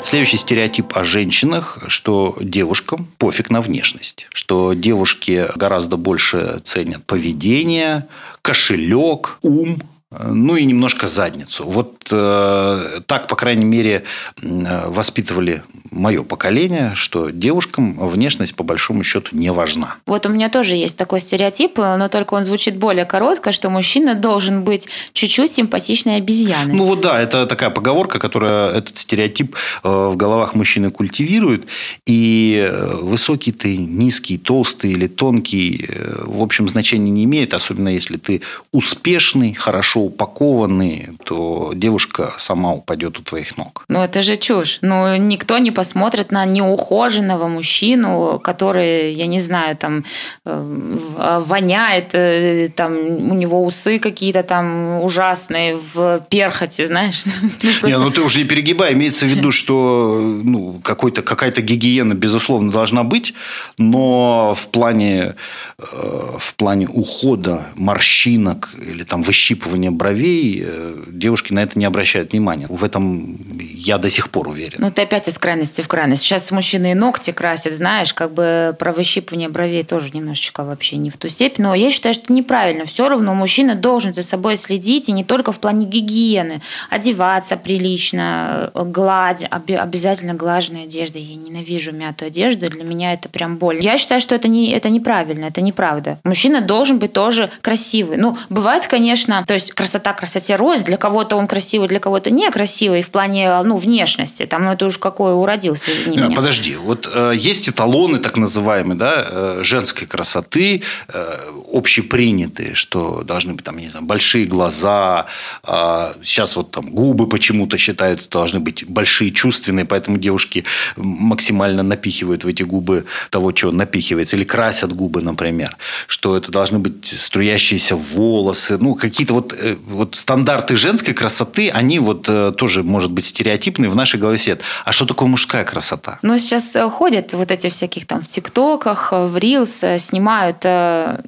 Следующий 0.03 0.37
стереотип 0.37 0.97
о 0.97 1.03
женщинах, 1.03 1.77
что 1.89 2.35
девушкам 2.41 3.07
пофиг 3.19 3.51
на 3.51 3.61
внешность, 3.61 4.25
что 4.33 4.73
девушки 4.73 5.47
гораздо 5.55 5.95
больше 5.95 6.59
ценят 6.63 7.05
поведение, 7.05 8.07
кошелек, 8.41 9.37
ум, 9.43 9.79
ну 10.19 10.55
и 10.55 10.65
немножко 10.65 11.07
задницу. 11.07 11.65
Вот 11.65 12.09
э, 12.11 12.99
так, 13.05 13.27
по 13.27 13.35
крайней 13.35 13.65
мере, 13.65 14.03
э, 14.41 14.87
воспитывали 14.87 15.63
мое 15.91 16.23
поколение, 16.23 16.93
что 16.95 17.29
девушкам 17.29 17.93
внешность 18.07 18.55
по 18.55 18.63
большому 18.63 19.03
счету 19.03 19.35
не 19.35 19.51
важна. 19.51 19.95
Вот 20.05 20.25
у 20.25 20.29
меня 20.29 20.49
тоже 20.49 20.75
есть 20.75 20.97
такой 20.97 21.19
стереотип, 21.21 21.77
но 21.77 22.07
только 22.09 22.33
он 22.33 22.45
звучит 22.45 22.77
более 22.77 23.05
коротко, 23.05 23.51
что 23.51 23.69
мужчина 23.69 24.15
должен 24.15 24.63
быть 24.63 24.87
чуть-чуть 25.13 25.51
симпатичной 25.51 26.17
обезьяной. 26.17 26.73
Ну 26.73 26.85
вот 26.85 27.01
да, 27.01 27.21
это 27.21 27.45
такая 27.45 27.69
поговорка, 27.69 28.19
которая 28.19 28.71
этот 28.71 28.97
стереотип 28.97 29.55
э, 29.83 29.89
в 29.89 30.15
головах 30.15 30.55
мужчины 30.55 30.91
культивирует. 30.91 31.65
И 32.05 32.67
э, 32.67 32.95
высокий 33.01 33.51
ты, 33.51 33.77
низкий, 33.77 34.37
толстый 34.37 34.91
или 34.91 35.07
тонкий, 35.07 35.85
э, 35.87 36.23
в 36.25 36.41
общем, 36.41 36.67
значения 36.67 37.11
не 37.11 37.23
имеет, 37.25 37.53
особенно 37.53 37.89
если 37.89 38.17
ты 38.17 38.41
успешный, 38.71 39.53
хорошо 39.53 40.02
упакованный, 40.03 41.09
то 41.23 41.71
девушка 41.75 42.33
сама 42.37 42.73
упадет 42.73 43.19
у 43.19 43.21
твоих 43.23 43.57
ног. 43.57 43.85
Ну, 43.87 44.01
это 44.01 44.21
же 44.21 44.37
чушь. 44.37 44.79
Ну, 44.81 45.15
никто 45.17 45.57
не 45.57 45.71
посмотрит 45.71 46.31
на 46.31 46.45
неухоженного 46.45 47.47
мужчину, 47.47 48.39
который, 48.43 49.13
я 49.13 49.27
не 49.27 49.39
знаю, 49.39 49.75
там, 49.77 50.03
э, 50.45 51.41
воняет, 51.45 52.09
э, 52.13 52.69
там, 52.75 52.95
у 53.31 53.33
него 53.33 53.63
усы 53.63 53.99
какие-то 53.99 54.43
там 54.43 55.01
ужасные 55.01 55.75
в 55.75 56.25
перхоти, 56.29 56.85
знаешь. 56.85 57.23
Ну. 57.81 57.89
Не, 57.89 57.97
ну 57.97 58.11
ты 58.11 58.21
уже 58.21 58.39
не 58.39 58.45
перегибай. 58.45 58.93
Имеется 58.93 59.25
в 59.25 59.29
виду, 59.29 59.51
что 59.51 60.19
ну, 60.43 60.79
какой-то, 60.83 61.21
какая-то 61.21 61.61
гигиена, 61.61 62.13
безусловно, 62.13 62.71
должна 62.71 63.03
быть, 63.03 63.33
но 63.77 64.53
в 64.55 64.67
плане, 64.69 65.35
э, 65.79 66.37
в 66.39 66.55
плане 66.55 66.87
ухода 66.87 67.67
морщинок 67.75 68.69
или 68.77 69.03
там 69.03 69.23
выщипывания 69.23 69.91
бровей 69.93 70.63
э, 70.65 71.03
девушки 71.07 71.53
на 71.53 71.63
это 71.63 71.77
не 71.77 71.85
обращают 71.85 72.33
внимания. 72.33 72.67
В 72.69 72.83
этом 72.83 73.37
я 73.59 73.97
до 73.97 74.09
сих 74.09 74.29
пор 74.29 74.47
уверен. 74.47 74.77
Ну, 74.79 74.91
ты 74.91 75.03
опять 75.03 75.27
из 75.27 75.37
крайности 75.37 75.81
в 75.81 75.87
крайность. 75.87 76.23
Сейчас 76.23 76.51
мужчины 76.51 76.91
и 76.91 76.93
ногти 76.93 77.31
красят, 77.31 77.73
знаешь, 77.73 78.13
как 78.13 78.33
бы 78.33 78.75
про 78.77 78.91
выщипывание 78.91 79.49
бровей 79.49 79.83
тоже 79.83 80.11
немножечко 80.13 80.63
вообще 80.63 80.97
не 80.97 81.09
в 81.09 81.17
ту 81.17 81.27
степень. 81.27 81.63
Но 81.63 81.75
я 81.75 81.91
считаю, 81.91 82.15
что 82.15 82.31
неправильно. 82.31 82.85
Все 82.85 83.09
равно 83.09 83.35
мужчина 83.35 83.75
должен 83.75 84.13
за 84.13 84.23
собой 84.23 84.57
следить, 84.57 85.09
и 85.09 85.11
не 85.11 85.23
только 85.23 85.51
в 85.51 85.59
плане 85.59 85.85
гигиены. 85.85 86.61
Одеваться 86.89 87.57
прилично, 87.57 88.71
гладь, 88.73 89.45
обязательно 89.49 90.33
глаженная 90.33 90.83
одежда. 90.83 91.19
Я 91.19 91.35
ненавижу 91.35 91.91
мятую 91.91 92.27
одежду, 92.27 92.69
для 92.69 92.83
меня 92.83 93.13
это 93.13 93.29
прям 93.29 93.57
боль. 93.57 93.79
Я 93.81 93.97
считаю, 93.97 94.21
что 94.21 94.35
это, 94.35 94.47
не, 94.47 94.71
это 94.71 94.89
неправильно, 94.89 95.45
это 95.45 95.61
неправда. 95.61 96.19
Мужчина 96.23 96.61
должен 96.61 96.99
быть 96.99 97.13
тоже 97.13 97.49
красивый. 97.61 98.17
Ну, 98.17 98.37
бывает, 98.49 98.87
конечно, 98.87 99.43
то 99.45 99.53
есть 99.53 99.72
красота 99.73 100.13
красоте 100.13 100.55
рознь. 100.55 100.85
Для 100.85 100.97
кого-то 100.97 101.35
он 101.35 101.47
красивый, 101.47 101.87
для 101.87 101.99
кого-то 101.99 102.29
некрасивый 102.31 103.01
в 103.01 103.09
плане 103.09 103.61
ну, 103.63 103.77
внешности. 103.77 104.45
Там, 104.45 104.65
ну, 104.65 104.71
это 104.71 104.85
уж 104.85 104.97
какой 104.97 105.33
уродился, 105.33 105.91
извини 105.91 106.17
меня. 106.17 106.35
Подожди, 106.35 106.75
вот 106.75 107.09
э, 107.13 107.33
есть 107.35 107.69
эталоны 107.69 108.19
так 108.19 108.37
называемые, 108.37 108.97
да, 108.97 109.25
э, 109.27 109.59
женской 109.63 110.07
красоты, 110.07 110.83
э, 111.07 111.37
общепринятые, 111.71 112.75
что 112.75 113.23
должны 113.23 113.53
быть 113.53 113.63
там, 113.63 113.77
не 113.77 113.87
знаю, 113.87 114.05
большие 114.05 114.45
глаза, 114.45 115.25
э, 115.63 116.13
сейчас 116.23 116.55
вот 116.55 116.71
там 116.71 116.87
губы 116.87 117.27
почему-то 117.27 117.77
считаются 117.77 118.29
должны 118.29 118.59
быть 118.59 118.85
большие, 118.87 119.31
чувственные, 119.31 119.85
поэтому 119.85 120.17
девушки 120.17 120.65
максимально 120.95 121.83
напихивают 121.83 122.43
в 122.43 122.47
эти 122.47 122.63
губы 122.63 123.05
того, 123.29 123.55
что 123.55 123.71
напихивается, 123.71 124.35
или 124.35 124.43
красят 124.43 124.93
губы, 124.93 125.21
например, 125.21 125.77
что 126.07 126.35
это 126.37 126.51
должны 126.51 126.79
быть 126.79 127.05
струящиеся 127.05 127.95
волосы, 127.95 128.77
ну, 128.77 128.95
какие-то 128.95 129.33
вот, 129.33 129.53
э, 129.53 129.62
вот 129.85 130.15
стандарты 130.15 130.75
женской 130.75 131.13
красоты, 131.13 131.69
они 131.69 131.99
вот 131.99 132.25
э, 132.27 132.51
тоже, 132.57 132.83
может 132.83 133.11
быть, 133.11 133.25
стереотипные 133.25 133.89
в 133.89 133.95
нашей 133.95 134.19
голове 134.19 134.37
сидят. 134.37 134.61
А 134.85 134.91
что 134.91 135.05
такое 135.05 135.27
мужская 135.27 135.63
красота? 135.63 136.19
Ну, 136.21 136.37
сейчас 136.37 136.75
э, 136.75 136.89
ходят 136.89 137.33
вот 137.33 137.51
эти 137.51 137.69
всяких 137.69 138.05
там 138.07 138.21
в 138.21 138.27
ТикТоках, 138.27 139.11
в 139.11 139.37
Рилс, 139.37 139.81
снимают 139.97 140.59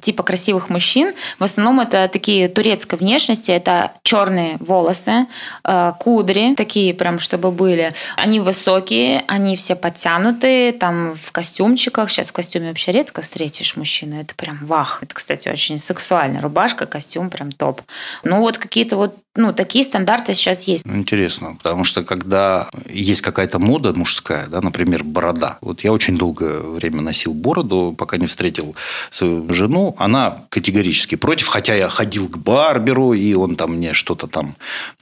типа 0.02 0.22
красивых 0.22 0.70
мужчин. 0.70 1.14
В 1.38 1.44
основном 1.44 1.80
это 1.80 2.08
такие 2.12 2.48
турецкой 2.48 2.98
внешности, 2.98 3.50
это 3.50 3.92
черные 4.02 4.56
волосы, 4.60 5.26
кудри, 5.98 6.54
такие 6.54 6.94
прям, 6.94 7.18
чтобы 7.20 7.50
были. 7.50 7.92
Они 8.16 8.40
высокие, 8.40 9.24
они 9.26 9.56
все 9.56 9.74
подтянутые, 9.74 10.72
там 10.72 11.14
в 11.14 11.32
костюмчиках. 11.32 12.10
Сейчас 12.10 12.28
в 12.28 12.32
костюме 12.32 12.68
вообще 12.68 12.92
редко 12.92 13.22
встретишь 13.22 13.76
мужчину. 13.76 14.20
Это 14.20 14.34
прям 14.34 14.58
вах. 14.62 15.02
Это, 15.02 15.14
кстати, 15.14 15.48
очень 15.48 15.78
сексуально. 15.78 16.40
Рубашка, 16.40 16.86
костюм 16.86 17.30
прям 17.30 17.52
топ. 17.52 17.82
Ну, 18.28 18.40
вот 18.40 18.58
какие-то 18.58 18.96
вот 18.96 19.16
ну, 19.36 19.52
такие 19.52 19.84
стандарты 19.84 20.34
сейчас 20.34 20.64
есть. 20.64 20.86
Интересно, 20.86 21.56
потому 21.62 21.84
что 21.84 22.02
когда 22.02 22.68
есть 22.88 23.20
какая-то 23.20 23.58
мода 23.58 23.92
мужская, 23.92 24.46
да, 24.46 24.60
например, 24.62 25.04
борода. 25.04 25.58
Вот 25.60 25.84
я 25.84 25.92
очень 25.92 26.16
долгое 26.16 26.60
время 26.60 27.02
носил 27.02 27.34
бороду, 27.34 27.94
пока 27.96 28.16
не 28.16 28.26
встретил 28.26 28.74
свою 29.10 29.46
жену. 29.52 29.94
Она 29.98 30.44
категорически 30.48 31.16
против, 31.16 31.48
хотя 31.48 31.74
я 31.74 31.88
ходил 31.88 32.28
к 32.28 32.38
барберу, 32.38 33.12
и 33.12 33.34
он 33.34 33.56
там 33.56 33.74
мне 33.74 33.92
что-то 33.92 34.26
там 34.26 34.56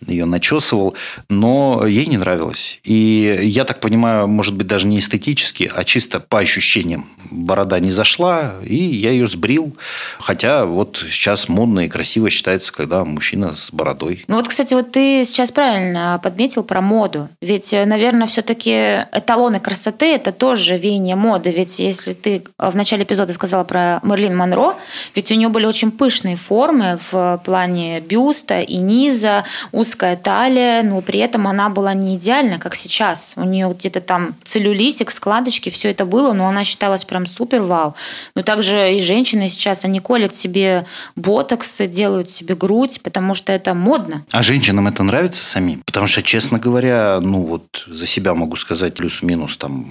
ее 0.05 0.25
начесывал, 0.25 0.95
но 1.29 1.87
ей 1.87 2.07
не 2.07 2.17
нравилось. 2.17 2.81
И 2.83 3.39
я 3.43 3.65
так 3.65 3.79
понимаю, 3.81 4.27
может 4.27 4.55
быть, 4.55 4.67
даже 4.67 4.89
не 4.89 4.99
эстетически, 4.99 5.71
а 5.73 5.85
чисто 5.85 6.19
по 6.19 6.41
ощущениям. 6.41 7.09
Борода 7.31 7.79
не 7.79 7.93
зашла, 7.93 8.55
и 8.65 8.77
я 8.77 9.13
ее 9.13 9.29
сбрил. 9.29 9.77
Хотя 10.19 10.67
вот 10.67 11.05
сейчас 11.09 11.49
модно 11.49 11.81
и 11.81 11.89
красиво 11.89 12.31
считается, 12.31 12.73
когда 12.73 13.05
мужчина 13.15 13.55
с 13.55 13.73
бородой. 13.73 14.25
Ну 14.29 14.37
вот, 14.37 14.49
кстати, 14.49 14.75
вот 14.75 14.93
ты 14.93 15.25
сейчас 15.25 15.51
правильно 15.51 16.21
подметил 16.23 16.65
про 16.65 16.81
моду. 16.81 17.29
Ведь, 17.41 17.73
э, 17.73 17.85
наверное, 17.87 18.27
все-таки 18.27 19.07
эталоны 19.13 19.61
красоты– 19.61 20.15
это 20.15 20.33
тоже 20.33 20.77
веяние 20.77 21.17
моды. 21.17 21.51
Ведь 21.51 21.79
если 21.79 22.13
ты 22.13 22.45
в 22.59 22.77
начале 22.77 23.05
эпизода 23.05 23.33
сказала 23.33 23.65
про 23.65 24.01
Мерлин 24.03 24.37
Монро, 24.37 24.75
ведь 25.15 25.31
у 25.31 25.35
нее 25.35 25.49
были 25.49 25.67
очень 25.67 25.91
пышные 25.91 26.37
формы 26.37 26.99
в 27.11 27.41
плане 27.45 28.01
бюста 28.01 28.61
и 28.61 28.77
низа, 28.77 29.45
узкая 29.73 30.17
талия, 30.17 30.83
но 30.83 31.01
при 31.01 31.21
этом 31.21 31.47
она 31.47 31.69
была 31.69 31.95
не 31.95 32.17
идеальна, 32.17 32.59
как 32.59 32.75
сейчас. 32.75 33.35
У 33.37 33.45
нее 33.45 33.73
где-то 33.77 34.01
там 34.01 34.35
целлюлитик, 34.45 35.11
складочки, 35.11 35.71
все 35.71 35.91
это 35.91 36.05
было, 36.05 36.33
но 36.33 36.49
она 36.49 36.65
считалась 36.65 37.05
прям 37.05 37.27
супер 37.27 37.63
вау. 37.63 37.95
Но 38.35 38.43
также 38.43 38.95
и 38.95 39.01
женщины 39.01 39.49
сейчас, 39.49 39.85
они 39.85 40.01
колят 40.01 40.35
себе 40.35 40.87
ботокс, 41.17 41.81
делают 41.83 42.31
себе 42.31 42.55
грудь, 42.55 43.01
потому 43.05 43.35
что 43.35 43.53
это 43.53 43.75
модно. 43.75 44.25
А 44.33 44.43
женщинам 44.43 44.89
это 44.89 45.05
нравится 45.05 45.45
самим? 45.45 45.83
Потому 45.85 46.09
что, 46.09 46.23
честно 46.23 46.59
говоря, 46.59 47.21
ну 47.21 47.43
вот 47.43 47.85
за 47.87 48.07
себя 48.07 48.35
могу 48.35 48.57
сказать 48.57 48.95
плюс-минус 48.95 49.57
там 49.57 49.85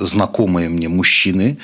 знакомые 0.00 0.68
мне 0.68 0.88
мужчины 0.88 1.58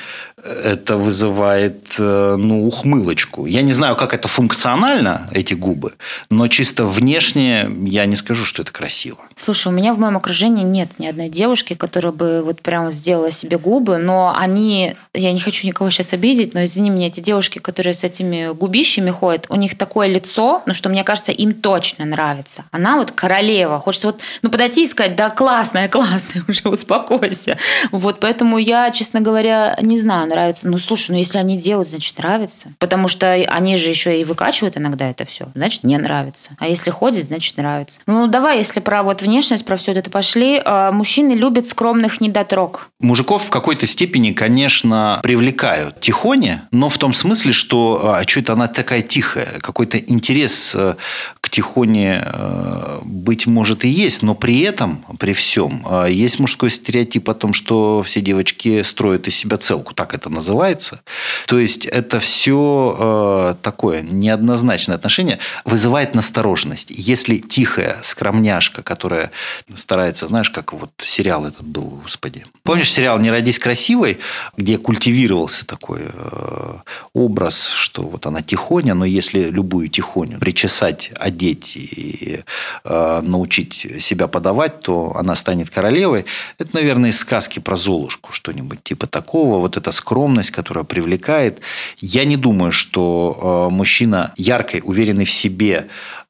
это 0.45 0.97
вызывает 0.97 1.95
э, 1.99 2.37
ну, 2.39 2.67
ухмылочку. 2.67 3.47
Я 3.47 3.63
не 3.63 3.73
знаю, 3.73 3.97
как 3.97 4.15
это 4.15 4.29
функционально, 4.29 5.29
эти 5.33 5.55
губы, 5.55 5.95
но 6.31 6.49
чисто 6.49 6.85
внешне 6.85 7.69
я 7.85 8.07
не 8.07 8.17
скажу, 8.17 8.45
что 8.45 8.63
это 8.63 8.73
красиво. 8.73 9.19
Слушай, 9.37 9.69
у 9.69 9.71
меня 9.73 9.93
в 9.93 9.99
моем 9.99 10.17
окружении 10.17 10.65
нет 10.65 10.89
ни 10.99 11.07
одной 11.07 11.29
девушки, 11.29 11.75
которая 11.75 12.13
бы 12.13 12.43
вот 12.43 12.63
прямо 12.63 12.91
сделала 12.91 13.31
себе 13.31 13.59
губы, 13.59 13.99
но 13.99 14.35
они, 14.37 14.97
я 15.15 15.33
не 15.33 15.41
хочу 15.41 15.67
никого 15.67 15.91
сейчас 15.91 16.13
обидеть, 16.13 16.55
но 16.55 16.65
извини 16.65 16.91
меня, 16.91 17.09
эти 17.09 17.21
девушки, 17.21 17.59
которые 17.59 17.95
с 17.95 18.05
этими 18.05 18.53
губищами 18.53 19.11
ходят, 19.11 19.47
у 19.49 19.57
них 19.57 19.77
такое 19.77 20.09
лицо, 20.09 20.63
ну 20.67 20.75
что 20.75 20.89
мне 20.89 21.05
кажется, 21.05 21.33
им 21.33 21.53
точно 21.53 22.05
нравится. 22.05 22.65
Она 22.71 22.97
вот 22.97 23.13
королева, 23.13 23.79
хочется 23.79 24.09
вот, 24.09 24.21
ну 24.43 24.51
подойти 24.51 24.85
и 24.85 24.87
сказать, 24.87 25.17
да 25.17 25.31
классная, 25.31 25.89
классная, 25.89 26.45
уже 26.49 26.69
успокойся. 26.69 27.59
Вот, 27.91 28.21
поэтому 28.21 28.59
я, 28.59 28.91
честно 28.91 29.21
говоря, 29.21 29.79
не 29.83 29.99
знаю, 29.99 30.30
нравится. 30.31 30.69
Ну, 30.69 30.79
слушай, 30.79 31.11
ну 31.11 31.19
если 31.19 31.39
они 31.39 31.59
делают, 31.59 31.89
значит, 31.89 32.17
нравится. 32.19 32.73
Потому 32.79 33.09
что 33.09 33.33
они 33.33 33.77
же 33.77 33.91
еще 33.91 34.21
и 34.21 34.25
выкачивают 34.25 34.77
иногда 34.77 35.11
это 35.11 35.25
все. 35.25 35.49
Значит, 35.55 35.85
не 35.85 35.99
нравится. 35.99 36.53
А 36.59 36.69
если 36.69 36.91
ходит, 36.91 37.27
значит, 37.27 37.57
нравится. 37.57 38.01
Ну, 38.07 38.27
давай, 38.27 38.59
если 38.59 38.81
про 38.81 39.03
вот 39.03 39.23
внешность, 39.23 39.65
про 39.65 39.77
все 39.77 39.93
это 39.93 40.11
пошли. 40.11 40.61
А, 40.65 40.93
мужчины 40.93 41.33
любят 41.33 41.67
скромных 41.67 42.21
недотрог. 42.21 42.89
Mужиков 43.01 43.45
в 43.45 43.51
какой-то 43.51 43.87
степени, 43.87 44.33
конечно, 44.33 45.21
привлекают 45.23 46.01
тихоня, 46.01 46.69
но 46.71 46.89
в 46.89 46.99
том 46.99 47.15
смысле, 47.15 47.53
что 47.53 48.01
а, 48.03 48.27
что 48.27 48.41
это 48.41 48.53
она 48.53 48.69
такая 48.69 49.03
тихая, 49.03 49.59
какой-то 49.61 49.99
интерес 49.99 50.77
к 51.50 51.52
тихоне, 51.52 52.23
э, 52.25 53.00
быть 53.02 53.49
может, 53.49 53.85
и 53.85 53.88
есть, 53.88 54.23
но 54.23 54.37
при 54.37 54.61
этом, 54.61 55.04
при 55.19 55.33
всем, 55.33 55.85
э, 55.90 56.07
есть 56.09 56.38
мужской 56.38 56.71
стереотип 56.71 57.28
о 57.28 57.35
том, 57.35 57.52
что 57.52 58.02
все 58.02 58.21
девочки 58.21 58.83
строят 58.83 59.26
из 59.26 59.35
себя 59.35 59.57
целку. 59.57 59.92
Так 59.92 60.14
это 60.14 60.30
называется. 60.30 61.00
То 61.49 61.59
есть 61.59 61.87
это 61.87 62.21
все 62.21 62.97
э, 63.00 63.54
такое 63.62 64.02
неоднозначное 64.02 64.95
отношение 64.95 65.40
вызывает 65.64 66.14
настороженность. 66.14 66.90
Если 66.90 67.38
тихая 67.38 67.99
скромняшка, 68.02 68.83
которая 68.83 69.33
старается, 69.75 70.28
знаешь, 70.28 70.50
как 70.50 70.73
вот 70.73 70.90
сериал 70.99 71.47
этот 71.47 71.66
был, 71.66 72.00
господи. 72.02 72.45
Помнишь 72.62 72.92
сериал 72.92 73.19
«Не 73.19 73.30
родись 73.33 73.59
красивой», 73.59 74.19
где 74.57 74.78
культивировался 74.78 75.66
такой 75.66 76.02
образ, 77.12 77.66
что 77.66 78.02
вот 78.02 78.26
она 78.26 78.40
тихоня, 78.40 78.95
но 78.95 79.04
если 79.04 79.50
любую 79.50 79.88
тихоню 79.88 80.38
причесать, 80.38 81.11
одеть 81.41 81.77
и 81.77 82.41
э, 82.85 83.21
научить 83.23 83.87
себя 84.01 84.27
подавать, 84.27 84.81
то 84.81 85.17
она 85.17 85.35
станет 85.35 85.71
королевой. 85.71 86.25
Это, 86.59 86.71
наверное, 86.75 87.11
из 87.11 87.19
сказки 87.19 87.61
про 87.61 87.77
Золушку, 87.77 88.33
что-нибудь 88.33 88.83
типа 88.83 89.07
такого. 89.07 89.59
Вот 89.59 89.77
эта 89.77 89.93
скромность, 89.93 90.51
которая 90.51 90.85
привлекает. 90.85 91.61
Я 92.01 92.25
не 92.25 92.37
думаю, 92.37 92.73
что 92.73 93.69
э, 93.71 93.75
мужчина 93.75 94.33
яркой, 94.37 94.83
уверенный 94.85 95.25
в 95.25 95.31
себе, 95.31 95.87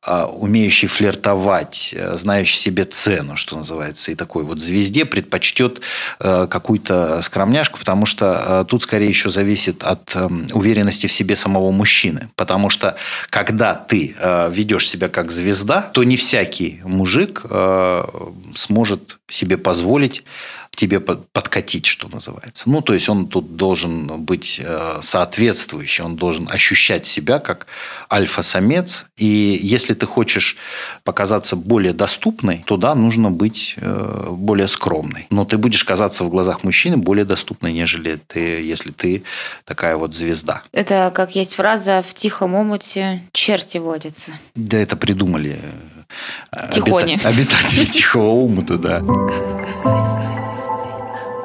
умеющий 0.07 0.89
флиртовать, 0.89 1.95
э, 1.95 2.17
знающий 2.17 2.59
себе 2.59 2.85
цену, 2.85 3.37
что 3.37 3.57
называется, 3.57 4.11
и 4.11 4.15
такой 4.15 4.45
вот 4.45 4.59
звезде 4.59 5.05
предпочтет 5.05 5.83
э, 6.21 6.47
какую-то 6.49 7.21
скромняшку, 7.23 7.79
потому 7.79 8.07
что 8.07 8.65
тут 8.69 8.83
скорее 8.83 9.09
еще 9.09 9.31
зависит 9.31 9.85
от 9.85 10.17
эм, 10.17 10.47
уверенности 10.53 11.07
в 11.07 11.13
себе 11.13 11.37
самого 11.37 11.71
мужчины. 11.71 12.31
Потому 12.35 12.71
что 12.71 12.97
когда 13.29 13.75
ты 13.75 14.15
ведешь 14.51 14.89
себя 14.89 15.09
как 15.09 15.31
звезда, 15.31 15.83
то 15.83 16.03
не 16.05 16.17
всякий 16.17 16.81
мужик 16.85 17.45
сможет 18.55 19.19
себе 19.29 19.59
позволить 19.59 20.25
тебе 20.77 21.01
подкатить, 21.01 21.87
что 21.87 22.09
называется. 22.09 22.71
Ну, 22.71 22.81
то 22.81 22.95
есть 22.95 23.09
он 23.09 23.27
тут 23.27 23.57
должен 23.57 24.23
быть 24.23 24.61
э, 24.63 25.01
соответствующий, 25.03 26.05
он 26.05 26.17
должен 26.17 26.49
ощущать 26.51 27.07
себя 27.07 27.39
как 27.39 27.67
альфа-самец. 28.11 29.07
И 29.17 29.59
если 29.63 29.95
ты 29.95 30.07
хочешь 30.07 30.57
показаться 31.05 31.57
более 31.57 31.93
доступной, 31.93 32.65
то 32.67 32.77
да, 32.77 32.95
нужно 32.95 33.31
быть 33.31 33.75
э, 33.77 34.29
более 34.31 34.69
скромной. 34.69 35.27
Но 35.31 35.45
ты 35.45 35.59
будешь 35.59 35.85
казаться 35.85 36.25
в 36.25 36.31
глазах 36.31 36.65
мужчины 36.65 36.97
более 36.97 37.25
доступной, 37.25 37.73
нежели 37.73 38.19
ты, 38.27 38.41
если 38.63 38.91
ты 38.91 39.23
такая 39.65 39.97
вот 39.97 40.15
звезда. 40.15 40.63
Это 40.73 41.13
как 41.15 41.35
есть 41.35 41.55
фраза 41.55 42.03
«в 42.03 42.15
тихом 42.15 42.55
омуте 42.55 43.23
черти 43.33 43.79
водятся». 43.79 44.33
Да, 44.55 44.79
это 44.79 44.97
придумали 44.97 45.59
э, 46.53 46.71
Тихони. 46.73 47.19
обитатели 47.23 47.85
тихого 47.97 48.45
омута, 48.45 48.79
да. 48.79 49.03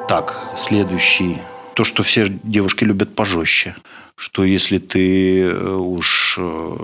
Так, 0.08 0.52
следующий. 0.56 1.38
То, 1.74 1.84
что 1.84 2.02
все 2.02 2.26
девушки 2.42 2.84
любят 2.84 3.14
пожестче. 3.14 3.74
Что 4.18 4.44
если 4.44 4.78
ты 4.78 5.42
э, 5.42 5.74
уж 5.76 6.36
э, 6.38 6.76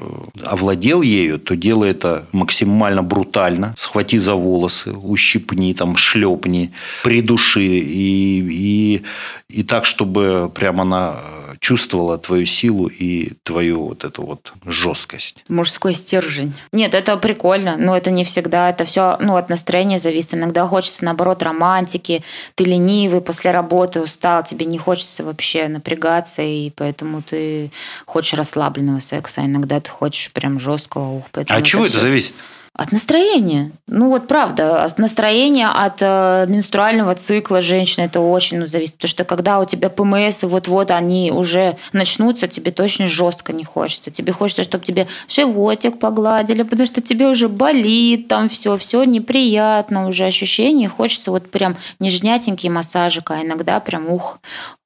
овладел 0.44 1.00
ею, 1.00 1.38
то 1.38 1.56
делай 1.56 1.90
это 1.90 2.26
максимально 2.32 3.02
брутально. 3.02 3.74
Схвати 3.78 4.18
за 4.18 4.34
волосы, 4.34 4.92
ущипни, 4.92 5.72
там, 5.72 5.96
шлепни, 5.96 6.72
придуши. 7.02 7.62
И, 7.62 8.40
и, 8.50 9.02
и 9.48 9.62
так, 9.62 9.86
чтобы 9.86 10.50
прямо 10.54 10.82
она 10.82 11.16
чувствовала 11.62 12.18
твою 12.18 12.44
силу 12.44 12.88
и 12.88 13.34
твою 13.44 13.86
вот 13.86 14.02
эту 14.02 14.22
вот 14.22 14.52
жесткость. 14.66 15.44
Мужской 15.48 15.94
стержень. 15.94 16.54
Нет, 16.72 16.92
это 16.92 17.16
прикольно, 17.16 17.76
но 17.76 17.96
это 17.96 18.10
не 18.10 18.24
всегда. 18.24 18.68
Это 18.68 18.84
все 18.84 19.16
ну, 19.20 19.36
от 19.36 19.48
настроения 19.48 20.00
зависит. 20.00 20.34
Иногда 20.34 20.66
хочется, 20.66 21.04
наоборот, 21.04 21.40
романтики. 21.44 22.24
Ты 22.56 22.64
ленивый, 22.64 23.20
после 23.20 23.52
работы 23.52 24.00
устал, 24.00 24.42
тебе 24.42 24.66
не 24.66 24.76
хочется 24.76 25.22
вообще 25.22 25.68
напрягаться, 25.68 26.42
и 26.42 26.70
поэтому 26.70 27.22
ты 27.22 27.70
хочешь 28.06 28.34
расслабленного 28.34 28.98
секса, 28.98 29.42
а 29.42 29.44
иногда 29.44 29.78
ты 29.78 29.88
хочешь 29.88 30.32
прям 30.32 30.58
жесткого. 30.58 31.18
Ух, 31.18 31.24
а 31.32 31.42
от 31.42 31.64
чего 31.64 31.86
это 31.86 31.98
все... 31.98 32.02
зависит? 32.02 32.34
От 32.74 32.90
настроения. 32.90 33.70
Ну 33.86 34.08
вот 34.08 34.26
правда, 34.26 34.82
от 34.82 34.98
настроения, 34.98 35.68
от 35.68 36.00
э, 36.00 36.46
менструального 36.48 37.14
цикла 37.14 37.60
женщины 37.60 38.04
это 38.04 38.20
очень 38.20 38.60
ну, 38.60 38.66
зависит. 38.66 38.94
Потому 38.94 39.10
что 39.10 39.24
когда 39.24 39.60
у 39.60 39.66
тебя 39.66 39.90
ПМС, 39.90 40.42
вот-вот 40.42 40.90
они 40.90 41.30
уже 41.30 41.76
начнутся, 41.92 42.48
тебе 42.48 42.72
точно 42.72 43.08
жестко 43.08 43.52
не 43.52 43.62
хочется. 43.62 44.10
Тебе 44.10 44.32
хочется, 44.32 44.62
чтобы 44.62 44.86
тебе 44.86 45.06
животик 45.28 45.98
погладили, 45.98 46.62
потому 46.62 46.86
что 46.86 47.02
тебе 47.02 47.26
уже 47.26 47.50
болит, 47.50 48.28
там 48.28 48.48
все, 48.48 48.78
все 48.78 49.04
неприятно, 49.04 50.08
уже 50.08 50.24
ощущение. 50.24 50.88
Хочется 50.88 51.30
вот 51.30 51.50
прям 51.50 51.76
нежнятенький 51.98 52.70
массажик, 52.70 53.32
а 53.32 53.42
иногда 53.42 53.80
прям 53.80 54.08
ух, 54.08 54.38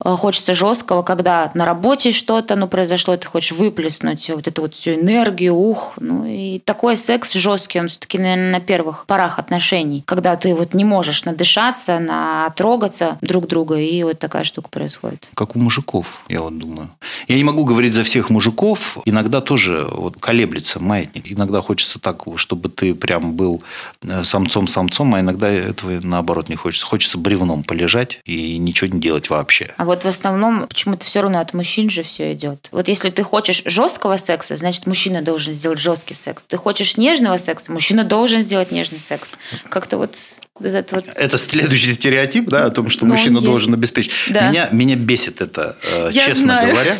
э, 0.05 0.11
хочется 0.17 0.55
жесткого, 0.55 1.03
когда 1.03 1.53
на 1.55 1.65
работе 1.65 2.11
что-то 2.11 2.57
ну, 2.57 2.67
произошло, 2.67 3.17
ты 3.17 3.29
хочешь 3.29 3.53
выплеснуть 3.53 4.29
вот 4.29 4.49
эту 4.49 4.63
вот 4.63 4.75
всю 4.75 4.95
энергию, 4.95 5.55
ух. 5.55 5.95
Ну 6.01 6.25
и 6.27 6.59
такой 6.59 6.97
секс 6.97 7.33
жесткий 7.35 7.76
он 7.81 7.89
все-таки, 7.89 8.19
наверное, 8.19 8.53
на 8.53 8.61
первых 8.61 9.07
порах 9.07 9.39
отношений, 9.39 10.03
когда 10.07 10.37
ты 10.37 10.55
вот 10.55 10.75
не 10.75 10.85
можешь 10.85 11.25
надышаться, 11.25 11.99
натрогаться 11.99 13.19
друг 13.21 13.47
друга, 13.47 13.77
и 13.77 14.03
вот 14.03 14.19
такая 14.19 14.45
штука 14.45 14.69
происходит. 14.69 15.29
Как 15.35 15.57
у 15.57 15.59
мужиков, 15.59 16.21
я 16.29 16.43
вот 16.43 16.59
думаю. 16.59 16.91
Я 17.29 17.37
не 17.37 17.45
могу 17.45 17.65
говорить 17.65 17.95
за 17.95 18.05
всех 18.05 18.31
мужиков, 18.31 18.99
иногда 19.05 19.41
тоже 19.41 19.87
вот 19.91 20.17
колеблется 20.19 20.81
маятник. 20.81 21.33
Иногда 21.33 21.61
хочется 21.61 21.99
так, 21.99 22.23
чтобы 22.37 22.69
ты 22.69 22.95
прям 22.95 23.35
был 23.35 23.63
э, 24.03 24.25
самцом-самцом, 24.25 25.15
а 25.15 25.21
иногда 25.21 25.49
этого 25.49 26.01
наоборот 26.03 26.49
не 26.49 26.57
хочется. 26.57 26.87
Хочется 26.87 27.19
бревном 27.19 27.63
полежать 27.63 28.21
и 28.25 28.59
ничего 28.59 28.89
не 28.93 29.01
делать 29.01 29.31
вообще. 29.31 29.75
А 29.77 29.85
вот 29.85 30.05
в 30.05 30.09
основном 30.09 30.67
почему-то 30.67 31.05
все 31.05 31.21
равно 31.21 31.41
от 31.41 31.55
мужчин 31.55 31.91
же 31.91 32.03
все 32.03 32.33
идет. 32.33 32.69
Вот 32.73 32.89
если 32.89 33.11
ты 33.11 33.23
хочешь 33.23 33.63
жесткого 33.65 34.17
секса, 34.17 34.57
значит 34.57 34.87
мужчина 34.87 35.23
должен 35.23 35.55
сделать 35.55 35.79
жесткий 35.79 36.15
секс. 36.15 36.45
Ты 36.47 36.57
хочешь 36.57 36.97
нежного 36.97 37.37
секса, 37.39 37.66
секс. 37.67 37.69
Мужчина 37.69 38.05
должен 38.05 38.43
сделать 38.43 38.71
нежный 38.71 39.01
секс. 39.01 39.31
Как-то 39.69 39.99
вот 39.99 40.17
это, 40.63 40.95
вот... 40.95 41.05
это 41.17 41.37
следующий 41.37 41.93
стереотип, 41.93 42.49
да, 42.49 42.65
о 42.65 42.71
том, 42.71 42.89
что 42.89 43.05
Но 43.05 43.09
ну, 43.09 43.15
мужчина 43.15 43.43
должен 43.43 43.75
обеспечить. 43.75 44.13
Да. 44.31 44.49
Меня, 44.49 44.69
меня 44.73 44.97
бесит 44.97 45.43
это, 45.43 45.77
э, 45.83 46.09
Я 46.13 46.25
честно 46.25 46.45
знаю. 46.45 46.73
говоря. 46.73 46.97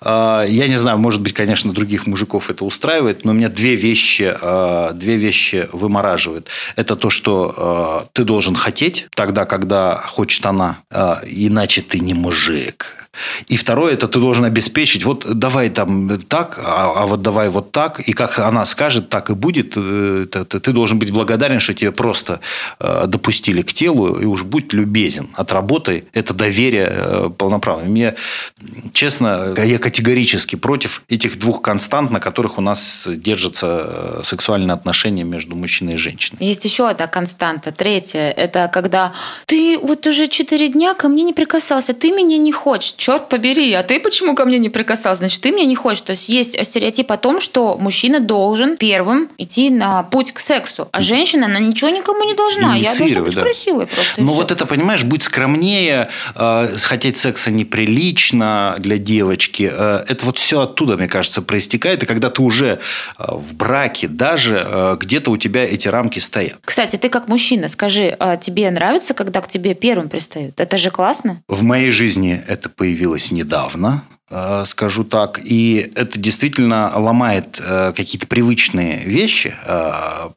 Э, 0.00 0.44
я 0.48 0.66
не 0.66 0.76
знаю, 0.78 0.98
может 0.98 1.20
быть, 1.20 1.32
конечно, 1.32 1.72
других 1.72 2.08
мужиков 2.08 2.50
это 2.50 2.64
устраивает, 2.64 3.24
но 3.24 3.32
меня 3.32 3.50
две 3.50 3.76
вещи, 3.76 4.34
э, 4.40 4.90
две 4.94 5.16
вещи 5.16 5.68
вымораживают. 5.72 6.48
Это 6.74 6.96
то, 6.96 7.08
что 7.08 8.08
ты 8.14 8.24
должен 8.24 8.56
хотеть 8.56 9.06
тогда, 9.14 9.44
когда 9.44 10.02
хочет 10.04 10.44
она, 10.44 10.78
иначе 10.90 11.82
ты 11.82 12.00
не 12.00 12.14
мужик. 12.14 12.97
И 13.48 13.56
второе, 13.56 13.94
это 13.94 14.06
ты 14.08 14.20
должен 14.20 14.44
обеспечить, 14.44 15.04
вот 15.04 15.26
давай 15.38 15.70
там 15.70 16.18
так, 16.28 16.58
а, 16.58 16.92
а 17.02 17.06
вот 17.06 17.22
давай 17.22 17.48
вот 17.48 17.72
так, 17.72 18.00
и 18.00 18.12
как 18.12 18.38
она 18.38 18.66
скажет, 18.66 19.08
так 19.08 19.30
и 19.30 19.34
будет. 19.34 19.76
Это, 19.76 20.44
ты 20.44 20.72
должен 20.72 20.98
быть 20.98 21.10
благодарен, 21.10 21.60
что 21.60 21.74
тебе 21.74 21.92
просто 21.92 22.40
э, 22.80 23.04
допустили 23.06 23.62
к 23.62 23.72
телу, 23.72 24.18
и 24.18 24.24
уж 24.24 24.42
будь 24.42 24.72
любезен, 24.72 25.28
отработай 25.34 26.04
это 26.12 26.34
доверие 26.34 26.88
э, 26.90 27.30
полноправно. 27.36 27.88
Мне, 27.88 28.14
честно, 28.92 29.54
я 29.56 29.78
категорически 29.78 30.56
против 30.56 31.02
этих 31.08 31.38
двух 31.38 31.62
констант, 31.62 32.10
на 32.10 32.20
которых 32.20 32.58
у 32.58 32.60
нас 32.60 33.08
держатся 33.08 33.66
э, 33.68 34.20
сексуальные 34.24 34.74
отношения 34.74 35.24
между 35.24 35.56
мужчиной 35.56 35.94
и 35.94 35.96
женщиной. 35.96 36.38
Есть 36.40 36.64
еще 36.64 36.88
одна 36.88 37.06
константа, 37.06 37.72
третья, 37.72 38.30
это 38.30 38.68
когда 38.72 39.12
ты 39.46 39.78
вот 39.78 40.06
уже 40.06 40.28
четыре 40.28 40.68
дня 40.68 40.94
ко 40.94 41.08
мне 41.08 41.22
не 41.22 41.32
прикасался, 41.32 41.94
ты 41.94 42.10
меня 42.10 42.38
не 42.38 42.52
хочешь, 42.52 42.94
черт 43.08 43.28
побери, 43.28 43.72
а 43.72 43.82
ты 43.82 44.00
почему 44.00 44.34
ко 44.34 44.44
мне 44.44 44.58
не 44.58 44.68
прикасался? 44.68 45.20
Значит, 45.20 45.40
ты 45.40 45.50
мне 45.50 45.64
не 45.64 45.74
хочешь. 45.74 46.02
То 46.02 46.12
есть 46.12 46.28
есть 46.28 46.62
стереотип 46.62 47.10
о 47.10 47.16
том, 47.16 47.40
что 47.40 47.78
мужчина 47.78 48.20
должен 48.20 48.76
первым 48.76 49.30
идти 49.38 49.70
на 49.70 50.02
путь 50.02 50.32
к 50.32 50.40
сексу, 50.40 50.88
а 50.92 51.00
женщина, 51.00 51.46
она 51.46 51.58
ничего 51.58 51.90
никому 51.90 52.24
не 52.24 52.34
должна. 52.34 52.76
Я 52.76 52.94
должна 52.94 53.22
быть 53.22 53.34
да. 53.34 53.40
красивой 53.40 53.86
просто. 53.86 54.20
Ну 54.20 54.32
вот 54.32 54.52
это, 54.52 54.66
понимаешь, 54.66 55.04
будь 55.04 55.22
скромнее, 55.22 56.10
э, 56.34 56.66
хотеть 56.82 57.16
секса 57.16 57.50
неприлично 57.50 58.76
для 58.78 58.98
девочки. 58.98 59.70
Э, 59.72 60.04
это 60.06 60.26
вот 60.26 60.38
все 60.38 60.60
оттуда, 60.60 60.96
мне 60.96 61.08
кажется, 61.08 61.40
проистекает. 61.40 62.02
И 62.02 62.06
когда 62.06 62.28
ты 62.28 62.42
уже 62.42 62.78
э, 63.18 63.24
в 63.30 63.54
браке, 63.54 64.08
даже 64.08 64.62
э, 64.64 64.96
где-то 65.00 65.30
у 65.30 65.38
тебя 65.38 65.64
эти 65.64 65.88
рамки 65.88 66.18
стоят. 66.18 66.58
Кстати, 66.62 66.96
ты 66.96 67.08
как 67.08 67.28
мужчина, 67.28 67.68
скажи, 67.68 68.14
а 68.18 68.36
тебе 68.36 68.70
нравится, 68.70 69.14
когда 69.14 69.40
к 69.40 69.48
тебе 69.48 69.74
первым 69.74 70.10
пристают? 70.10 70.60
Это 70.60 70.76
же 70.76 70.90
классно. 70.90 71.40
В 71.48 71.62
моей 71.62 71.90
жизни 71.90 72.42
это 72.46 72.68
появилось 72.68 72.97
появилась 72.98 73.30
недавно. 73.30 74.02
Э, 74.30 74.64
скажу 74.66 75.04
так. 75.04 75.40
И 75.42 75.90
это 75.94 76.18
действительно 76.18 76.92
ломает 76.94 77.60
э, 77.64 77.94
какие-то 77.96 78.26
привычные 78.26 79.02
вещи 79.04 79.54
э, 79.64 80.28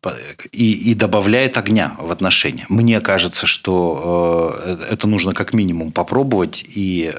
и, 0.53 0.91
и 0.91 0.93
добавляет 0.93 1.57
огня 1.57 1.95
в 1.99 2.09
отношения. 2.11 2.65
Мне 2.69 3.01
кажется, 3.01 3.47
что 3.47 4.57
это 4.89 5.07
нужно 5.07 5.33
как 5.33 5.53
минимум 5.53 5.91
попробовать 5.91 6.63
и 6.67 7.13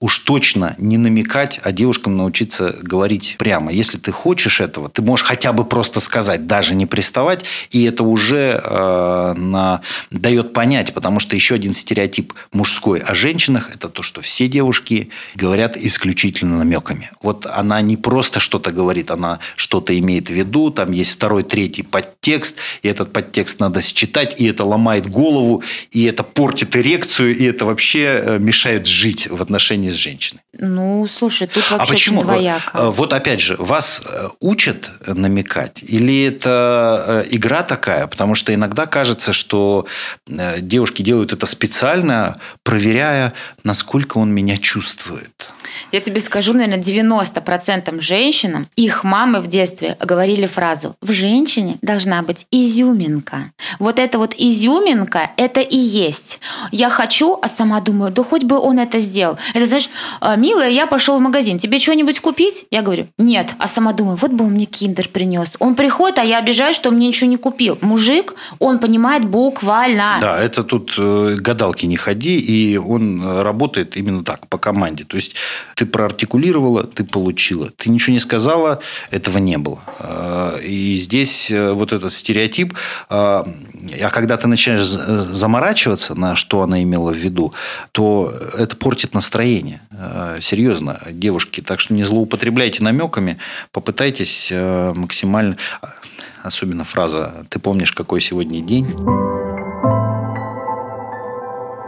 уж 0.00 0.18
точно 0.20 0.74
не 0.78 0.96
намекать, 0.96 1.60
а 1.62 1.72
девушкам 1.72 2.16
научиться 2.16 2.74
говорить 2.80 3.36
прямо. 3.38 3.72
Если 3.72 3.98
ты 3.98 4.12
хочешь 4.12 4.60
этого, 4.60 4.88
ты 4.88 5.02
можешь 5.02 5.26
хотя 5.26 5.52
бы 5.52 5.64
просто 5.64 6.00
сказать, 6.00 6.46
даже 6.46 6.74
не 6.74 6.86
приставать, 6.86 7.44
и 7.70 7.84
это 7.84 8.04
уже 8.04 8.60
на, 8.64 9.80
дает 10.10 10.52
понять, 10.52 10.94
потому 10.94 11.20
что 11.20 11.36
еще 11.36 11.54
один 11.54 11.74
стереотип 11.74 12.32
мужской 12.52 13.00
о 13.00 13.14
женщинах– 13.14 13.70
это 13.74 13.88
то, 13.88 14.02
что 14.02 14.20
все 14.20 14.48
девушки 14.48 15.10
говорят 15.34 15.76
из 15.76 15.97
исключительно 15.98 16.58
намеками. 16.58 17.10
Вот 17.22 17.46
она 17.46 17.80
не 17.80 17.96
просто 17.96 18.38
что-то 18.38 18.70
говорит, 18.70 19.10
она 19.10 19.40
что-то 19.56 19.98
имеет 19.98 20.30
в 20.30 20.32
виду, 20.32 20.70
там 20.70 20.92
есть 20.92 21.12
второй, 21.12 21.42
третий 21.42 21.82
подтекст, 21.82 22.56
и 22.82 22.88
этот 22.88 23.12
подтекст 23.12 23.58
надо 23.58 23.82
считать, 23.82 24.40
и 24.40 24.46
это 24.46 24.64
ломает 24.64 25.10
голову, 25.10 25.62
и 25.90 26.04
это 26.04 26.22
портит 26.22 26.76
эрекцию, 26.76 27.36
и 27.36 27.44
это 27.44 27.64
вообще 27.64 28.04
э, 28.04 28.38
мешает 28.38 28.86
жить 28.86 29.28
в 29.28 29.42
отношении 29.42 29.90
с 29.90 29.94
женщиной. 29.94 30.40
Ну, 30.52 31.06
слушай, 31.08 31.48
тут 31.48 31.64
а 31.70 31.78
вообще 31.78 31.92
а 31.92 31.94
почему? 31.94 32.22
двояко. 32.22 32.78
Э, 32.78 32.90
вот 32.90 33.12
опять 33.12 33.40
же, 33.40 33.56
вас 33.58 34.02
э, 34.04 34.28
учат 34.40 34.92
намекать, 35.06 35.82
или 35.82 36.26
это 36.26 37.24
игра 37.30 37.62
такая? 37.62 38.06
Потому 38.06 38.36
что 38.36 38.54
иногда 38.54 38.86
кажется, 38.86 39.32
что 39.32 39.86
девушки 40.26 41.02
делают 41.02 41.32
это 41.32 41.46
специально, 41.46 42.38
проверяя, 42.62 43.32
насколько 43.64 44.18
он 44.18 44.30
меня 44.30 44.56
чувствует. 44.58 45.52
Я 45.90 46.00
тебе 46.00 46.20
скажу, 46.20 46.52
наверное, 46.52 46.78
90% 46.78 48.00
женщинам 48.00 48.66
их 48.76 49.04
мамы 49.04 49.40
в 49.40 49.46
детстве 49.46 49.96
говорили 50.00 50.46
фразу 50.46 50.96
«В 51.00 51.12
женщине 51.12 51.78
должна 51.80 52.22
быть 52.22 52.46
изюминка». 52.50 53.50
Вот 53.78 53.98
эта 53.98 54.18
вот 54.18 54.34
изюминка– 54.36 55.30
это 55.36 55.60
и 55.60 55.76
есть. 55.76 56.40
Я 56.72 56.90
хочу, 56.90 57.38
а 57.40 57.48
сама 57.48 57.80
думаю, 57.80 58.12
да 58.12 58.22
хоть 58.22 58.44
бы 58.44 58.58
он 58.58 58.78
это 58.78 58.98
сделал. 58.98 59.38
Это, 59.54 59.66
знаешь, 59.66 59.88
«А, 60.20 60.36
милая, 60.36 60.68
я 60.68 60.86
пошел 60.86 61.16
в 61.16 61.20
магазин, 61.20 61.58
тебе 61.58 61.78
что-нибудь 61.78 62.20
купить? 62.20 62.66
Я 62.70 62.82
говорю, 62.82 63.06
нет. 63.16 63.54
А 63.58 63.66
сама 63.66 63.92
думаю, 63.92 64.16
вот 64.16 64.32
бы 64.32 64.44
он 64.44 64.52
мне 64.52 64.66
киндер 64.66 65.08
принес. 65.08 65.56
Он 65.58 65.74
приходит, 65.74 66.18
а 66.18 66.24
я 66.24 66.38
обижаюсь, 66.38 66.76
что 66.76 66.90
он 66.90 66.96
мне 66.96 67.08
ничего 67.08 67.30
не 67.30 67.36
купил. 67.36 67.78
Мужик, 67.80 68.34
он 68.58 68.78
понимает 68.78 69.24
буквально. 69.24 70.18
Да, 70.20 70.38
это 70.38 70.64
тут 70.64 70.94
э, 70.98 71.36
гадалки 71.38 71.86
не 71.86 71.96
ходи, 71.96 72.38
и 72.38 72.76
он 72.76 73.22
э, 73.22 73.42
работает 73.42 73.96
именно 73.96 74.22
так, 74.22 74.46
по 74.48 74.58
команде. 74.58 75.04
То 75.04 75.16
есть 75.16 75.34
ты 75.78 75.86
проартикулировала, 75.86 76.82
ты 76.82 77.04
получила. 77.04 77.70
Ты 77.76 77.90
ничего 77.90 78.12
не 78.12 78.20
сказала, 78.20 78.80
этого 79.12 79.38
не 79.38 79.58
было. 79.58 79.78
Э, 80.00 80.58
и 80.60 80.96
здесь 80.96 81.52
э, 81.52 81.72
вот 81.72 81.92
этот 81.92 82.12
стереотип, 82.12 82.74
а 83.08 83.46
когда 84.10 84.36
ты 84.36 84.48
начинаешь 84.48 84.84
заморачиваться, 84.84 86.14
на 86.14 86.34
что 86.34 86.62
она 86.62 86.82
имела 86.82 87.12
в 87.12 87.16
виду, 87.16 87.54
то 87.92 88.34
это 88.58 88.76
портит 88.76 89.14
настроение. 89.14 89.80
Серьезно, 90.40 91.00
девушки. 91.10 91.60
Так 91.60 91.80
что 91.80 91.94
не 91.94 92.04
злоупотребляйте 92.04 92.82
намеками, 92.82 93.38
попытайтесь 93.72 94.52
максимально... 94.52 95.56
Особенно 96.42 96.84
фраза 96.84 97.46
«ты 97.50 97.58
помнишь, 97.58 97.92
какой 97.92 98.20
сегодня 98.20 98.60
день?» 98.60 98.86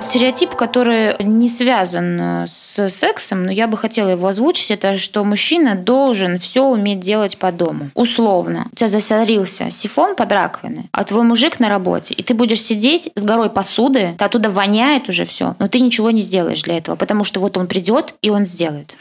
Стереотип, 0.00 0.54
который 0.54 1.22
не 1.22 1.48
связан 1.48 2.20
э, 2.20 2.46
с 2.48 2.88
сексом, 2.88 3.44
но 3.44 3.52
я 3.52 3.66
бы 3.66 3.76
хотела 3.76 4.10
его 4.10 4.26
озвучить, 4.28 4.70
это 4.70 4.96
что 4.98 5.24
мужчина 5.24 5.74
должен 5.74 6.38
все 6.38 6.64
уметь 6.64 7.00
делать 7.00 7.36
по 7.38 7.52
дому. 7.52 7.90
Условно. 7.94 8.66
У 8.72 8.76
тебя 8.76 8.88
засорился 8.88 9.70
сифон 9.70 10.16
под 10.16 10.32
раковиной, 10.32 10.88
а 10.92 11.04
твой 11.04 11.22
мужик 11.24 11.60
на 11.60 11.68
работе, 11.68 12.14
и 12.14 12.22
ты 12.22 12.34
будешь 12.34 12.62
сидеть 12.62 13.10
с 13.14 13.24
горой 13.24 13.50
посуды, 13.50 14.14
ты 14.18 14.24
оттуда 14.24 14.50
воняет 14.50 15.08
уже 15.08 15.24
все, 15.24 15.54
но 15.58 15.68
ты 15.68 15.80
ничего 15.80 16.10
не 16.10 16.22
сделаешь 16.22 16.62
для 16.62 16.78
этого, 16.78 16.96
потому 16.96 17.24
что 17.24 17.40
вот 17.40 17.56
он 17.56 17.66
придет, 17.66 18.14
и 18.22 18.30
он 18.30 18.46
сделает. 18.46 18.96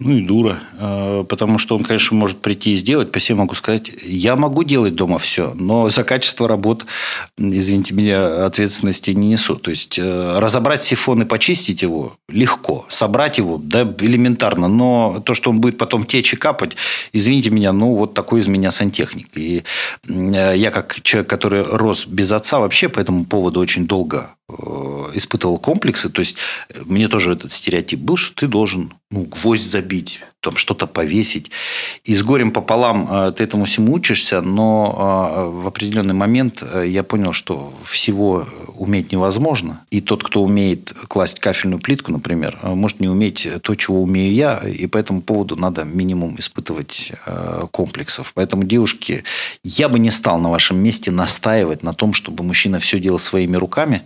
Ну 0.00 0.12
и 0.12 0.20
дура. 0.20 0.60
А, 0.74 1.24
потому 1.24 1.58
что 1.58 1.76
он, 1.76 1.82
конечно, 1.82 2.16
может 2.16 2.40
прийти 2.40 2.74
и 2.74 2.76
сделать. 2.76 3.10
По 3.10 3.18
себе 3.18 3.38
могу 3.38 3.56
сказать, 3.56 3.90
я 4.04 4.36
могу 4.36 4.62
делать 4.62 4.94
дома 4.94 5.18
все, 5.18 5.54
но 5.54 5.90
за 5.90 6.04
качество 6.04 6.46
работ, 6.46 6.86
извините 7.36 7.94
меня, 7.94 8.46
ответственности 8.46 9.10
не 9.10 9.30
несу. 9.30 9.56
То 9.56 9.72
есть, 9.72 9.98
э, 9.98 10.38
разобрать 10.38 10.84
сифон 10.84 11.22
и 11.22 11.24
почистить 11.24 11.82
его 11.82 12.16
легко. 12.28 12.86
Собрать 12.88 13.38
его, 13.38 13.60
да, 13.60 13.82
элементарно. 13.98 14.68
Но 14.68 15.20
то, 15.26 15.34
что 15.34 15.50
он 15.50 15.60
будет 15.60 15.78
потом 15.78 16.04
течь 16.04 16.32
и 16.32 16.36
капать, 16.36 16.76
извините 17.12 17.50
меня, 17.50 17.72
ну, 17.72 17.94
вот 17.96 18.14
такой 18.14 18.38
из 18.38 18.46
меня 18.46 18.70
сантехник. 18.70 19.28
И 19.34 19.64
э, 20.08 20.52
я, 20.54 20.70
как 20.70 21.02
человек, 21.02 21.28
который 21.28 21.62
рос 21.62 22.06
без 22.06 22.30
отца, 22.30 22.60
вообще 22.60 22.88
по 22.88 23.00
этому 23.00 23.24
поводу 23.24 23.58
очень 23.58 23.88
долго 23.88 24.30
испытывал 25.14 25.58
комплексы. 25.58 26.08
То 26.08 26.20
есть, 26.20 26.36
мне 26.84 27.08
тоже 27.08 27.32
этот 27.32 27.52
стереотип 27.52 28.00
был, 28.00 28.16
что 28.16 28.34
ты 28.34 28.48
должен 28.48 28.94
ну, 29.10 29.24
гвоздь 29.24 29.68
забить, 29.70 30.20
там 30.40 30.56
что-то 30.56 30.86
повесить. 30.86 31.50
И 32.04 32.14
с 32.14 32.22
горем 32.22 32.52
пополам 32.52 33.08
э, 33.10 33.32
ты 33.32 33.42
этому 33.42 33.64
всему 33.64 33.92
учишься, 33.92 34.40
но 34.40 34.94
э, 34.96 35.62
в 35.62 35.66
определенный 35.66 36.14
момент 36.14 36.62
э, 36.62 36.84
я 36.86 37.02
понял, 37.02 37.32
что 37.32 37.72
всего 37.82 38.46
уметь 38.76 39.10
невозможно. 39.10 39.80
И 39.90 40.00
тот, 40.00 40.22
кто 40.22 40.42
умеет 40.42 40.92
класть 41.08 41.40
кафельную 41.40 41.80
плитку, 41.80 42.12
например, 42.12 42.56
может 42.62 43.00
не 43.00 43.08
уметь 43.08 43.48
то, 43.62 43.74
чего 43.74 44.00
умею 44.02 44.32
я, 44.32 44.58
и 44.58 44.86
по 44.86 44.98
этому 44.98 45.22
поводу 45.22 45.56
надо 45.56 45.82
минимум 45.82 46.36
испытывать 46.38 47.12
комплексов. 47.72 48.32
Поэтому, 48.34 48.62
девушки, 48.62 49.24
я 49.64 49.88
бы 49.88 49.98
не 49.98 50.12
стал 50.12 50.38
на 50.38 50.50
вашем 50.50 50.78
месте 50.78 51.10
настаивать 51.10 51.82
на 51.82 51.92
том, 51.92 52.12
чтобы 52.12 52.44
мужчина 52.44 52.78
все 52.78 53.00
делал 53.00 53.18
своими 53.18 53.56
руками, 53.56 54.02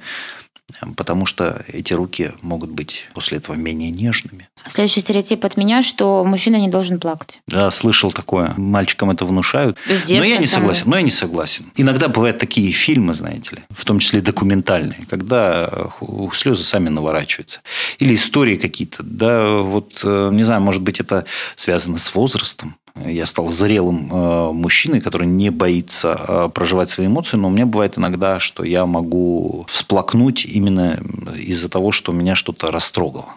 потому 0.97 1.27
что 1.27 1.65
эти 1.69 1.93
руки 1.93 2.33
могут 2.41 2.71
быть 2.71 3.09
после 3.15 3.39
этого 3.39 3.55
менее 3.55 3.91
нежными. 3.91 4.49
Следующий 4.67 5.01
стереотип 5.01 5.45
от 5.45 5.57
меня, 5.57 5.83
что 5.83 6.25
мужчина 6.25 6.57
не 6.57 6.69
должен 6.69 6.99
плакать. 6.99 7.41
Да, 7.47 7.71
слышал 7.71 8.11
такое. 8.11 8.55
Мальчикам 8.57 9.11
это 9.11 9.25
внушают. 9.25 9.77
Но 9.87 10.25
я 10.25 10.39
не 10.39 10.47
согласен. 10.47 10.85
Но 10.87 10.97
я 10.97 11.03
не 11.03 11.11
согласен. 11.11 11.67
Иногда 11.77 12.09
бывают 12.09 12.39
такие 12.39 12.73
фильмы, 12.73 13.15
знаете 13.15 13.57
ли, 13.57 13.63
в 13.71 13.85
том 13.85 13.99
числе 13.99 14.21
документальные, 14.21 15.07
когда 15.09 15.91
слезы 16.33 16.65
сами 16.65 16.89
наворачиваются. 16.89 17.61
Или 17.99 18.15
истории 18.15 18.57
какие-то. 18.57 19.03
Да, 19.03 19.59
вот, 19.59 20.01
э, 20.05 20.31
не 20.33 20.45
знаю, 20.45 20.61
может 20.61 20.83
быть, 20.83 21.01
это 21.01 21.25
связано 21.57 21.99
с 21.99 22.15
возрастом. 22.15 22.77
Я 22.95 23.25
стал 23.25 23.49
зрелым 23.49 24.09
э, 24.13 24.53
мужчиной, 24.53 25.01
который 25.01 25.27
не 25.27 25.51
боится 25.51 26.21
э, 26.29 26.51
проживать 26.53 26.91
свои 26.91 27.07
эмоции, 27.07 27.39
но 27.39 27.49
у 27.49 27.51
меня 27.51 27.65
бывает 27.65 27.97
иногда, 27.97 28.39
что 28.39 28.65
я 28.65 28.85
могу 28.85 29.65
всплакнуть 29.69 30.45
именно 30.45 31.01
из-за 31.35 31.71
того, 31.71 31.91
что 31.91 32.13
меня 32.13 32.35
что-то 32.35 32.71
растрогало. 32.71 33.29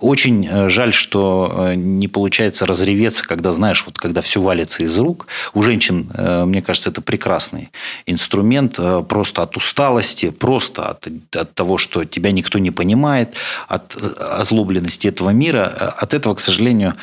Очень 0.00 0.48
э, 0.50 0.68
жаль, 0.68 0.92
что 0.92 1.72
не 1.76 2.08
получается 2.08 2.66
разреветься, 2.66 3.24
когда, 3.24 3.52
знаешь, 3.52 3.84
вот 3.86 3.96
когда 3.96 4.20
все 4.22 4.40
валится 4.40 4.82
из 4.82 4.98
рук. 4.98 5.28
У 5.54 5.62
женщин, 5.62 6.10
мне 6.46 6.62
кажется, 6.62 6.90
это 6.90 7.00
прекрасный 7.00 7.70
инструмент 8.06 8.78
просто 9.08 9.42
от 9.42 9.56
усталости, 9.56 10.30
просто 10.30 10.90
от, 10.90 11.08
от 11.34 11.54
того, 11.54 11.78
что 11.78 12.04
тебя 12.04 12.32
никто 12.32 12.58
не 12.58 12.70
понимает, 12.70 13.34
от 13.68 13.96
озлобленности 13.96 15.08
этого 15.08 15.30
мира. 15.30 15.94
От 15.96 16.14
этого, 16.14 16.34
к 16.34 16.40
сожалению, 16.40 16.94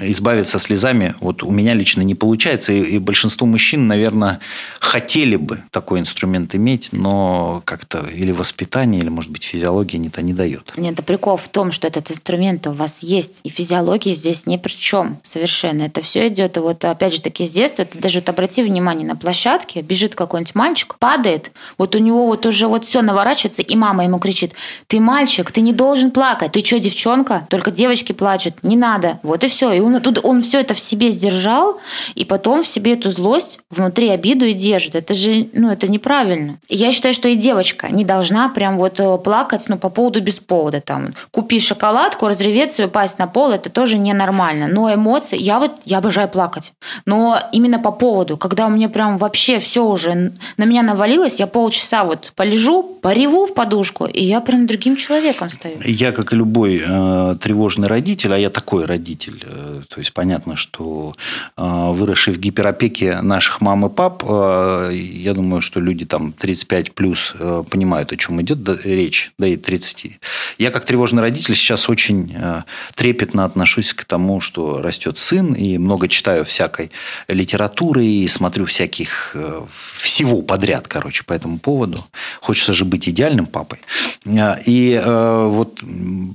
избавиться 0.00 0.58
слезами 0.58 1.03
руками, 1.04 1.14
вот 1.20 1.42
у 1.42 1.50
меня 1.50 1.74
лично 1.74 2.02
не 2.02 2.14
получается. 2.14 2.72
И, 2.72 2.82
и 2.82 2.98
большинство 2.98 3.46
мужчин, 3.46 3.86
наверное, 3.86 4.40
хотели 4.80 5.36
бы 5.36 5.62
такой 5.70 6.00
инструмент 6.00 6.54
иметь, 6.54 6.88
но 6.92 7.62
как-то 7.64 8.06
или 8.14 8.32
воспитание, 8.32 9.00
или, 9.00 9.08
может 9.08 9.30
быть, 9.30 9.44
физиология 9.44 9.98
не, 9.98 10.08
то 10.08 10.22
не 10.22 10.32
дает. 10.32 10.72
Нет, 10.76 10.94
да 10.94 11.02
прикол 11.02 11.36
в 11.36 11.48
том, 11.48 11.72
что 11.72 11.86
этот 11.86 12.10
инструмент 12.10 12.66
у 12.66 12.72
вас 12.72 13.02
есть, 13.02 13.40
и 13.44 13.48
физиология 13.48 14.14
здесь 14.14 14.46
ни 14.46 14.56
при 14.56 14.72
чем 14.72 15.18
совершенно. 15.22 15.82
Это 15.82 16.00
все 16.00 16.28
идет, 16.28 16.56
и 16.56 16.60
вот 16.60 16.84
опять 16.84 17.14
же 17.14 17.22
таки 17.22 17.44
с 17.44 17.50
детства, 17.50 17.84
ты 17.84 17.98
даже 17.98 18.20
вот 18.20 18.28
обрати 18.28 18.62
внимание 18.62 19.06
на 19.06 19.16
площадке, 19.16 19.82
бежит 19.82 20.14
какой-нибудь 20.14 20.54
мальчик, 20.54 20.96
падает, 20.98 21.52
вот 21.78 21.94
у 21.94 21.98
него 21.98 22.26
вот 22.26 22.46
уже 22.46 22.66
вот 22.66 22.84
все 22.84 23.02
наворачивается, 23.02 23.62
и 23.62 23.76
мама 23.76 24.04
ему 24.04 24.18
кричит, 24.18 24.52
ты 24.86 25.00
мальчик, 25.00 25.50
ты 25.50 25.60
не 25.60 25.72
должен 25.72 26.10
плакать, 26.10 26.52
ты 26.52 26.64
что, 26.64 26.78
девчонка? 26.78 27.46
Только 27.50 27.70
девочки 27.70 28.12
плачут, 28.12 28.54
не 28.62 28.76
надо. 28.76 29.18
Вот 29.22 29.44
и 29.44 29.48
все. 29.48 29.72
И 29.72 29.80
он, 29.80 30.00
тут, 30.00 30.20
он 30.22 30.42
все 30.42 30.60
это 30.60 30.74
в 30.74 30.80
себе 30.94 31.10
сдержал, 31.10 31.78
и 32.14 32.24
потом 32.24 32.62
в 32.62 32.68
себе 32.68 32.92
эту 32.92 33.10
злость 33.10 33.58
внутри 33.70 34.08
обиду 34.10 34.44
и 34.46 34.52
держит. 34.52 34.94
Это 34.94 35.12
же, 35.12 35.48
ну, 35.52 35.70
это 35.70 35.88
неправильно. 35.88 36.58
Я 36.68 36.92
считаю, 36.92 37.14
что 37.14 37.28
и 37.28 37.36
девочка 37.36 37.88
не 37.88 38.04
должна 38.04 38.48
прям 38.48 38.76
вот 38.76 39.00
э, 39.00 39.18
плакать, 39.18 39.64
ну, 39.68 39.76
по 39.76 39.88
поводу 39.88 40.20
без 40.20 40.38
повода. 40.38 40.80
Там, 40.80 41.14
купи 41.32 41.58
шоколадку, 41.60 42.28
разреветься 42.28 42.82
и 42.82 42.86
упасть 42.86 43.18
на 43.18 43.26
пол, 43.26 43.50
это 43.50 43.70
тоже 43.70 43.98
ненормально. 43.98 44.68
Но 44.68 44.92
эмоции, 44.92 45.38
я 45.38 45.58
вот, 45.58 45.72
я 45.84 45.98
обожаю 45.98 46.28
плакать. 46.28 46.72
Но 47.06 47.38
именно 47.52 47.78
по 47.78 47.90
поводу, 47.90 48.36
когда 48.36 48.66
у 48.66 48.70
меня 48.70 48.88
прям 48.88 49.18
вообще 49.18 49.58
все 49.58 49.84
уже 49.84 50.32
на 50.56 50.64
меня 50.64 50.82
навалилось, 50.82 51.40
я 51.40 51.46
полчаса 51.46 52.04
вот 52.04 52.32
полежу, 52.36 52.82
пореву 52.82 53.46
в 53.46 53.54
подушку, 53.54 54.06
и 54.06 54.22
я 54.22 54.40
прям 54.40 54.66
другим 54.66 54.96
человеком 54.96 55.48
стою. 55.48 55.76
Я, 55.84 56.12
как 56.12 56.32
и 56.32 56.36
любой 56.36 56.82
э, 56.86 57.36
тревожный 57.42 57.88
родитель, 57.88 58.32
а 58.32 58.38
я 58.38 58.50
такой 58.50 58.84
родитель, 58.84 59.42
э, 59.44 59.82
то 59.88 60.00
есть 60.00 60.12
понятно, 60.12 60.56
что 60.56 60.83
что 60.84 61.14
а, 61.56 61.92
выросшие 61.92 62.34
в 62.34 62.38
гиперопеке 62.38 63.20
наших 63.22 63.60
мам 63.60 63.86
и 63.86 63.88
пап, 63.88 64.22
а, 64.26 64.90
я 64.90 65.32
думаю, 65.32 65.62
что 65.62 65.80
люди 65.80 66.04
там 66.04 66.32
35 66.32 66.92
плюс 66.92 67.34
а, 67.38 67.62
понимают, 67.62 68.12
о 68.12 68.16
чем 68.16 68.40
идет 68.42 68.58
речь, 68.84 69.32
да 69.38 69.46
и 69.46 69.56
30. 69.56 70.18
Я 70.58 70.70
как 70.70 70.84
тревожный 70.84 71.22
родитель 71.22 71.54
сейчас 71.54 71.88
очень 71.88 72.36
трепетно 72.94 73.44
отношусь 73.44 73.94
к 73.94 74.04
тому, 74.04 74.40
что 74.40 74.82
растет 74.82 75.18
сын, 75.18 75.52
и 75.52 75.78
много 75.78 76.08
читаю 76.08 76.44
всякой 76.44 76.90
литературы, 77.28 78.04
и 78.04 78.28
смотрю 78.28 78.66
всяких 78.66 79.36
всего 79.96 80.42
подряд, 80.42 80.88
короче, 80.88 81.24
по 81.24 81.32
этому 81.32 81.58
поводу. 81.58 82.04
Хочется 82.40 82.72
же 82.72 82.84
быть 82.84 83.08
идеальным 83.08 83.46
папой. 83.46 83.78
И 84.66 85.02
вот 85.04 85.80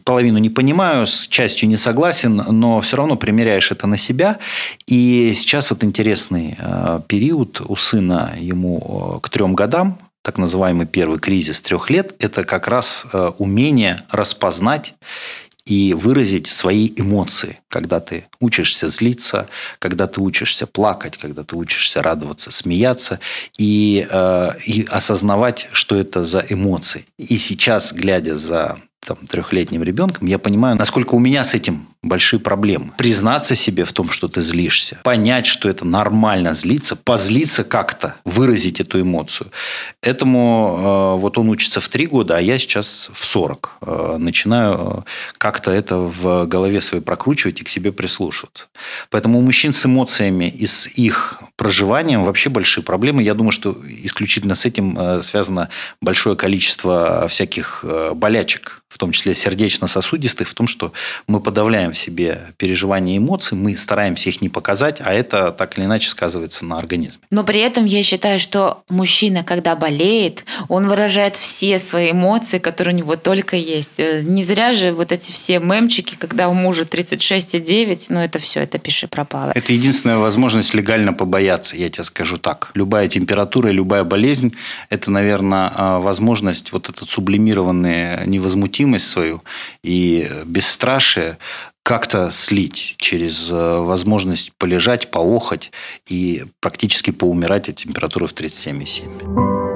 половину 0.03 0.37
не 0.37 0.49
понимаю, 0.49 1.07
с 1.07 1.27
частью 1.27 1.69
не 1.69 1.77
согласен, 1.77 2.43
но 2.47 2.81
все 2.81 2.97
равно 2.97 3.15
примеряешь 3.15 3.71
это 3.71 3.87
на 3.87 3.97
себя, 3.97 4.38
и 4.87 5.33
сейчас 5.35 5.71
вот 5.71 5.83
интересный 5.83 6.57
э, 6.57 7.01
период 7.07 7.61
у 7.61 7.75
сына 7.75 8.33
ему 8.37 9.17
э, 9.17 9.19
к 9.21 9.29
трем 9.29 9.55
годам, 9.55 9.97
так 10.21 10.37
называемый 10.37 10.85
первый 10.85 11.19
кризис 11.19 11.61
трех 11.61 11.89
лет, 11.89 12.15
это 12.19 12.43
как 12.43 12.67
раз 12.67 13.05
э, 13.11 13.31
умение 13.37 14.03
распознать 14.09 14.93
и 15.65 15.93
выразить 15.93 16.47
свои 16.47 16.89
эмоции, 16.95 17.59
когда 17.67 17.99
ты 17.99 18.25
учишься 18.39 18.87
злиться, 18.87 19.47
когда 19.77 20.07
ты 20.07 20.19
учишься 20.19 20.65
плакать, 20.65 21.17
когда 21.17 21.43
ты 21.43 21.55
учишься 21.55 22.01
радоваться, 22.01 22.49
смеяться 22.49 23.19
и, 23.55 24.07
и 24.65 24.87
осознавать, 24.89 25.67
что 25.71 25.95
это 25.95 26.23
за 26.23 26.43
эмоции. 26.49 27.05
И 27.19 27.37
сейчас, 27.37 27.93
глядя 27.93 28.35
за 28.35 28.79
там, 29.05 29.17
трехлетним 29.27 29.83
ребенком, 29.83 30.27
я 30.27 30.39
понимаю, 30.39 30.77
насколько 30.77 31.15
у 31.15 31.19
меня 31.19 31.45
с 31.45 31.53
этим 31.53 31.87
большие 32.01 32.39
проблемы. 32.39 32.91
Признаться 32.97 33.55
себе 33.55 33.83
в 33.83 33.91
том, 33.91 34.09
что 34.09 34.29
ты 34.29 34.41
злишься, 34.41 34.99
понять, 35.03 35.45
что 35.45 35.67
это 35.67 35.85
нормально 35.85 36.55
злиться, 36.55 36.95
позлиться 36.95 37.65
как-то, 37.65 38.15
выразить 38.23 38.79
эту 38.79 39.01
эмоцию. 39.01 39.51
Этому 40.01 41.15
э, 41.17 41.19
вот 41.19 41.37
он 41.37 41.49
учится 41.49 41.81
в 41.81 41.89
три 41.89 42.07
года, 42.07 42.37
а 42.37 42.41
я 42.41 42.57
сейчас 42.57 43.11
в 43.13 43.25
40. 43.25 43.71
Э, 43.81 44.15
начинаю 44.17 45.03
э, 45.05 45.09
как-то 45.37 45.71
это 45.71 45.97
в 45.97 46.45
голове 46.45 46.79
своей 46.79 47.03
прокручивать 47.03 47.59
и 47.59 47.63
к 47.65 47.69
себе 47.69 47.91
прислушиваться. 47.91 48.67
Поэтому 49.09 49.39
у 49.39 49.41
мужчин 49.41 49.73
с 49.73 49.85
эмоциями 49.85 50.45
и 50.45 50.67
с 50.67 50.87
их 50.87 51.41
проживанием 51.57 52.23
вообще 52.23 52.49
большие 52.49 52.83
проблемы. 52.83 53.23
Я 53.23 53.33
думаю, 53.33 53.51
что 53.51 53.75
исключительно 54.03 54.55
с 54.55 54.65
этим 54.65 55.21
связано 55.21 55.67
большое 56.01 56.37
количество 56.37 57.27
всяких 57.27 57.83
болячек 58.15 58.79
в 58.89 58.97
том 58.97 59.11
числе 59.11 59.35
сердечно-сосудистых, 59.35 60.49
в 60.49 60.53
том, 60.53 60.67
что 60.67 60.91
мы 61.27 61.39
подавляем 61.39 61.88
в 61.91 61.97
себе 61.97 62.41
переживания 62.57 63.15
и 63.15 63.17
эмоции, 63.17 63.55
мы 63.55 63.75
стараемся 63.77 64.29
их 64.29 64.41
не 64.41 64.49
показать, 64.49 65.01
а 65.03 65.13
это 65.13 65.51
так 65.51 65.77
или 65.77 65.85
иначе 65.85 66.09
сказывается 66.09 66.65
на 66.65 66.77
организме. 66.77 67.19
Но 67.31 67.43
при 67.43 67.59
этом 67.59 67.85
я 67.85 68.03
считаю, 68.03 68.39
что 68.39 68.83
мужчина, 68.89 69.43
когда 69.43 69.75
болеет, 69.75 70.45
он 70.67 70.87
выражает 70.87 71.35
все 71.35 71.79
свои 71.79 72.11
эмоции, 72.11 72.59
которые 72.59 72.95
у 72.95 72.97
него 72.97 73.15
только 73.15 73.55
есть. 73.55 73.99
Э, 73.99 74.21
не 74.21 74.43
зря 74.43 74.73
же 74.73 74.91
вот 74.91 75.11
эти 75.11 75.31
все 75.31 75.59
мемчики, 75.59 76.15
когда 76.15 76.49
у 76.49 76.53
мужа 76.53 76.83
36,9, 76.83 78.07
ну 78.09 78.19
это 78.19 78.39
все, 78.39 78.61
это 78.61 78.79
пиши 78.79 79.07
пропало. 79.07 79.51
Это 79.55 79.73
единственная 79.73 80.17
возможность 80.17 80.73
легально 80.73 81.13
побояться, 81.13 81.75
я 81.75 81.89
тебе 81.89 82.03
скажу 82.03 82.37
так. 82.37 82.71
Любая 82.73 83.07
температура, 83.07 83.69
любая 83.69 84.03
болезнь, 84.03 84.53
это, 84.89 85.11
наверное, 85.11 85.71
а, 85.75 85.99
возможность 85.99 86.71
вот 86.71 86.89
этот 86.89 87.09
сублимированный 87.09 88.25
невозмутимость 88.25 89.07
свою 89.07 89.43
и 89.83 90.29
бесстрашие 90.45 91.37
как-то 91.83 92.29
слить 92.31 92.95
через 92.97 93.51
э, 93.51 93.79
возможность 93.79 94.53
полежать, 94.57 95.11
поохать 95.11 95.71
и 96.07 96.45
практически 96.59 97.11
поумирать 97.11 97.69
от 97.69 97.77
температуры 97.77 98.27
в 98.27 98.33
37,7. 98.33 99.69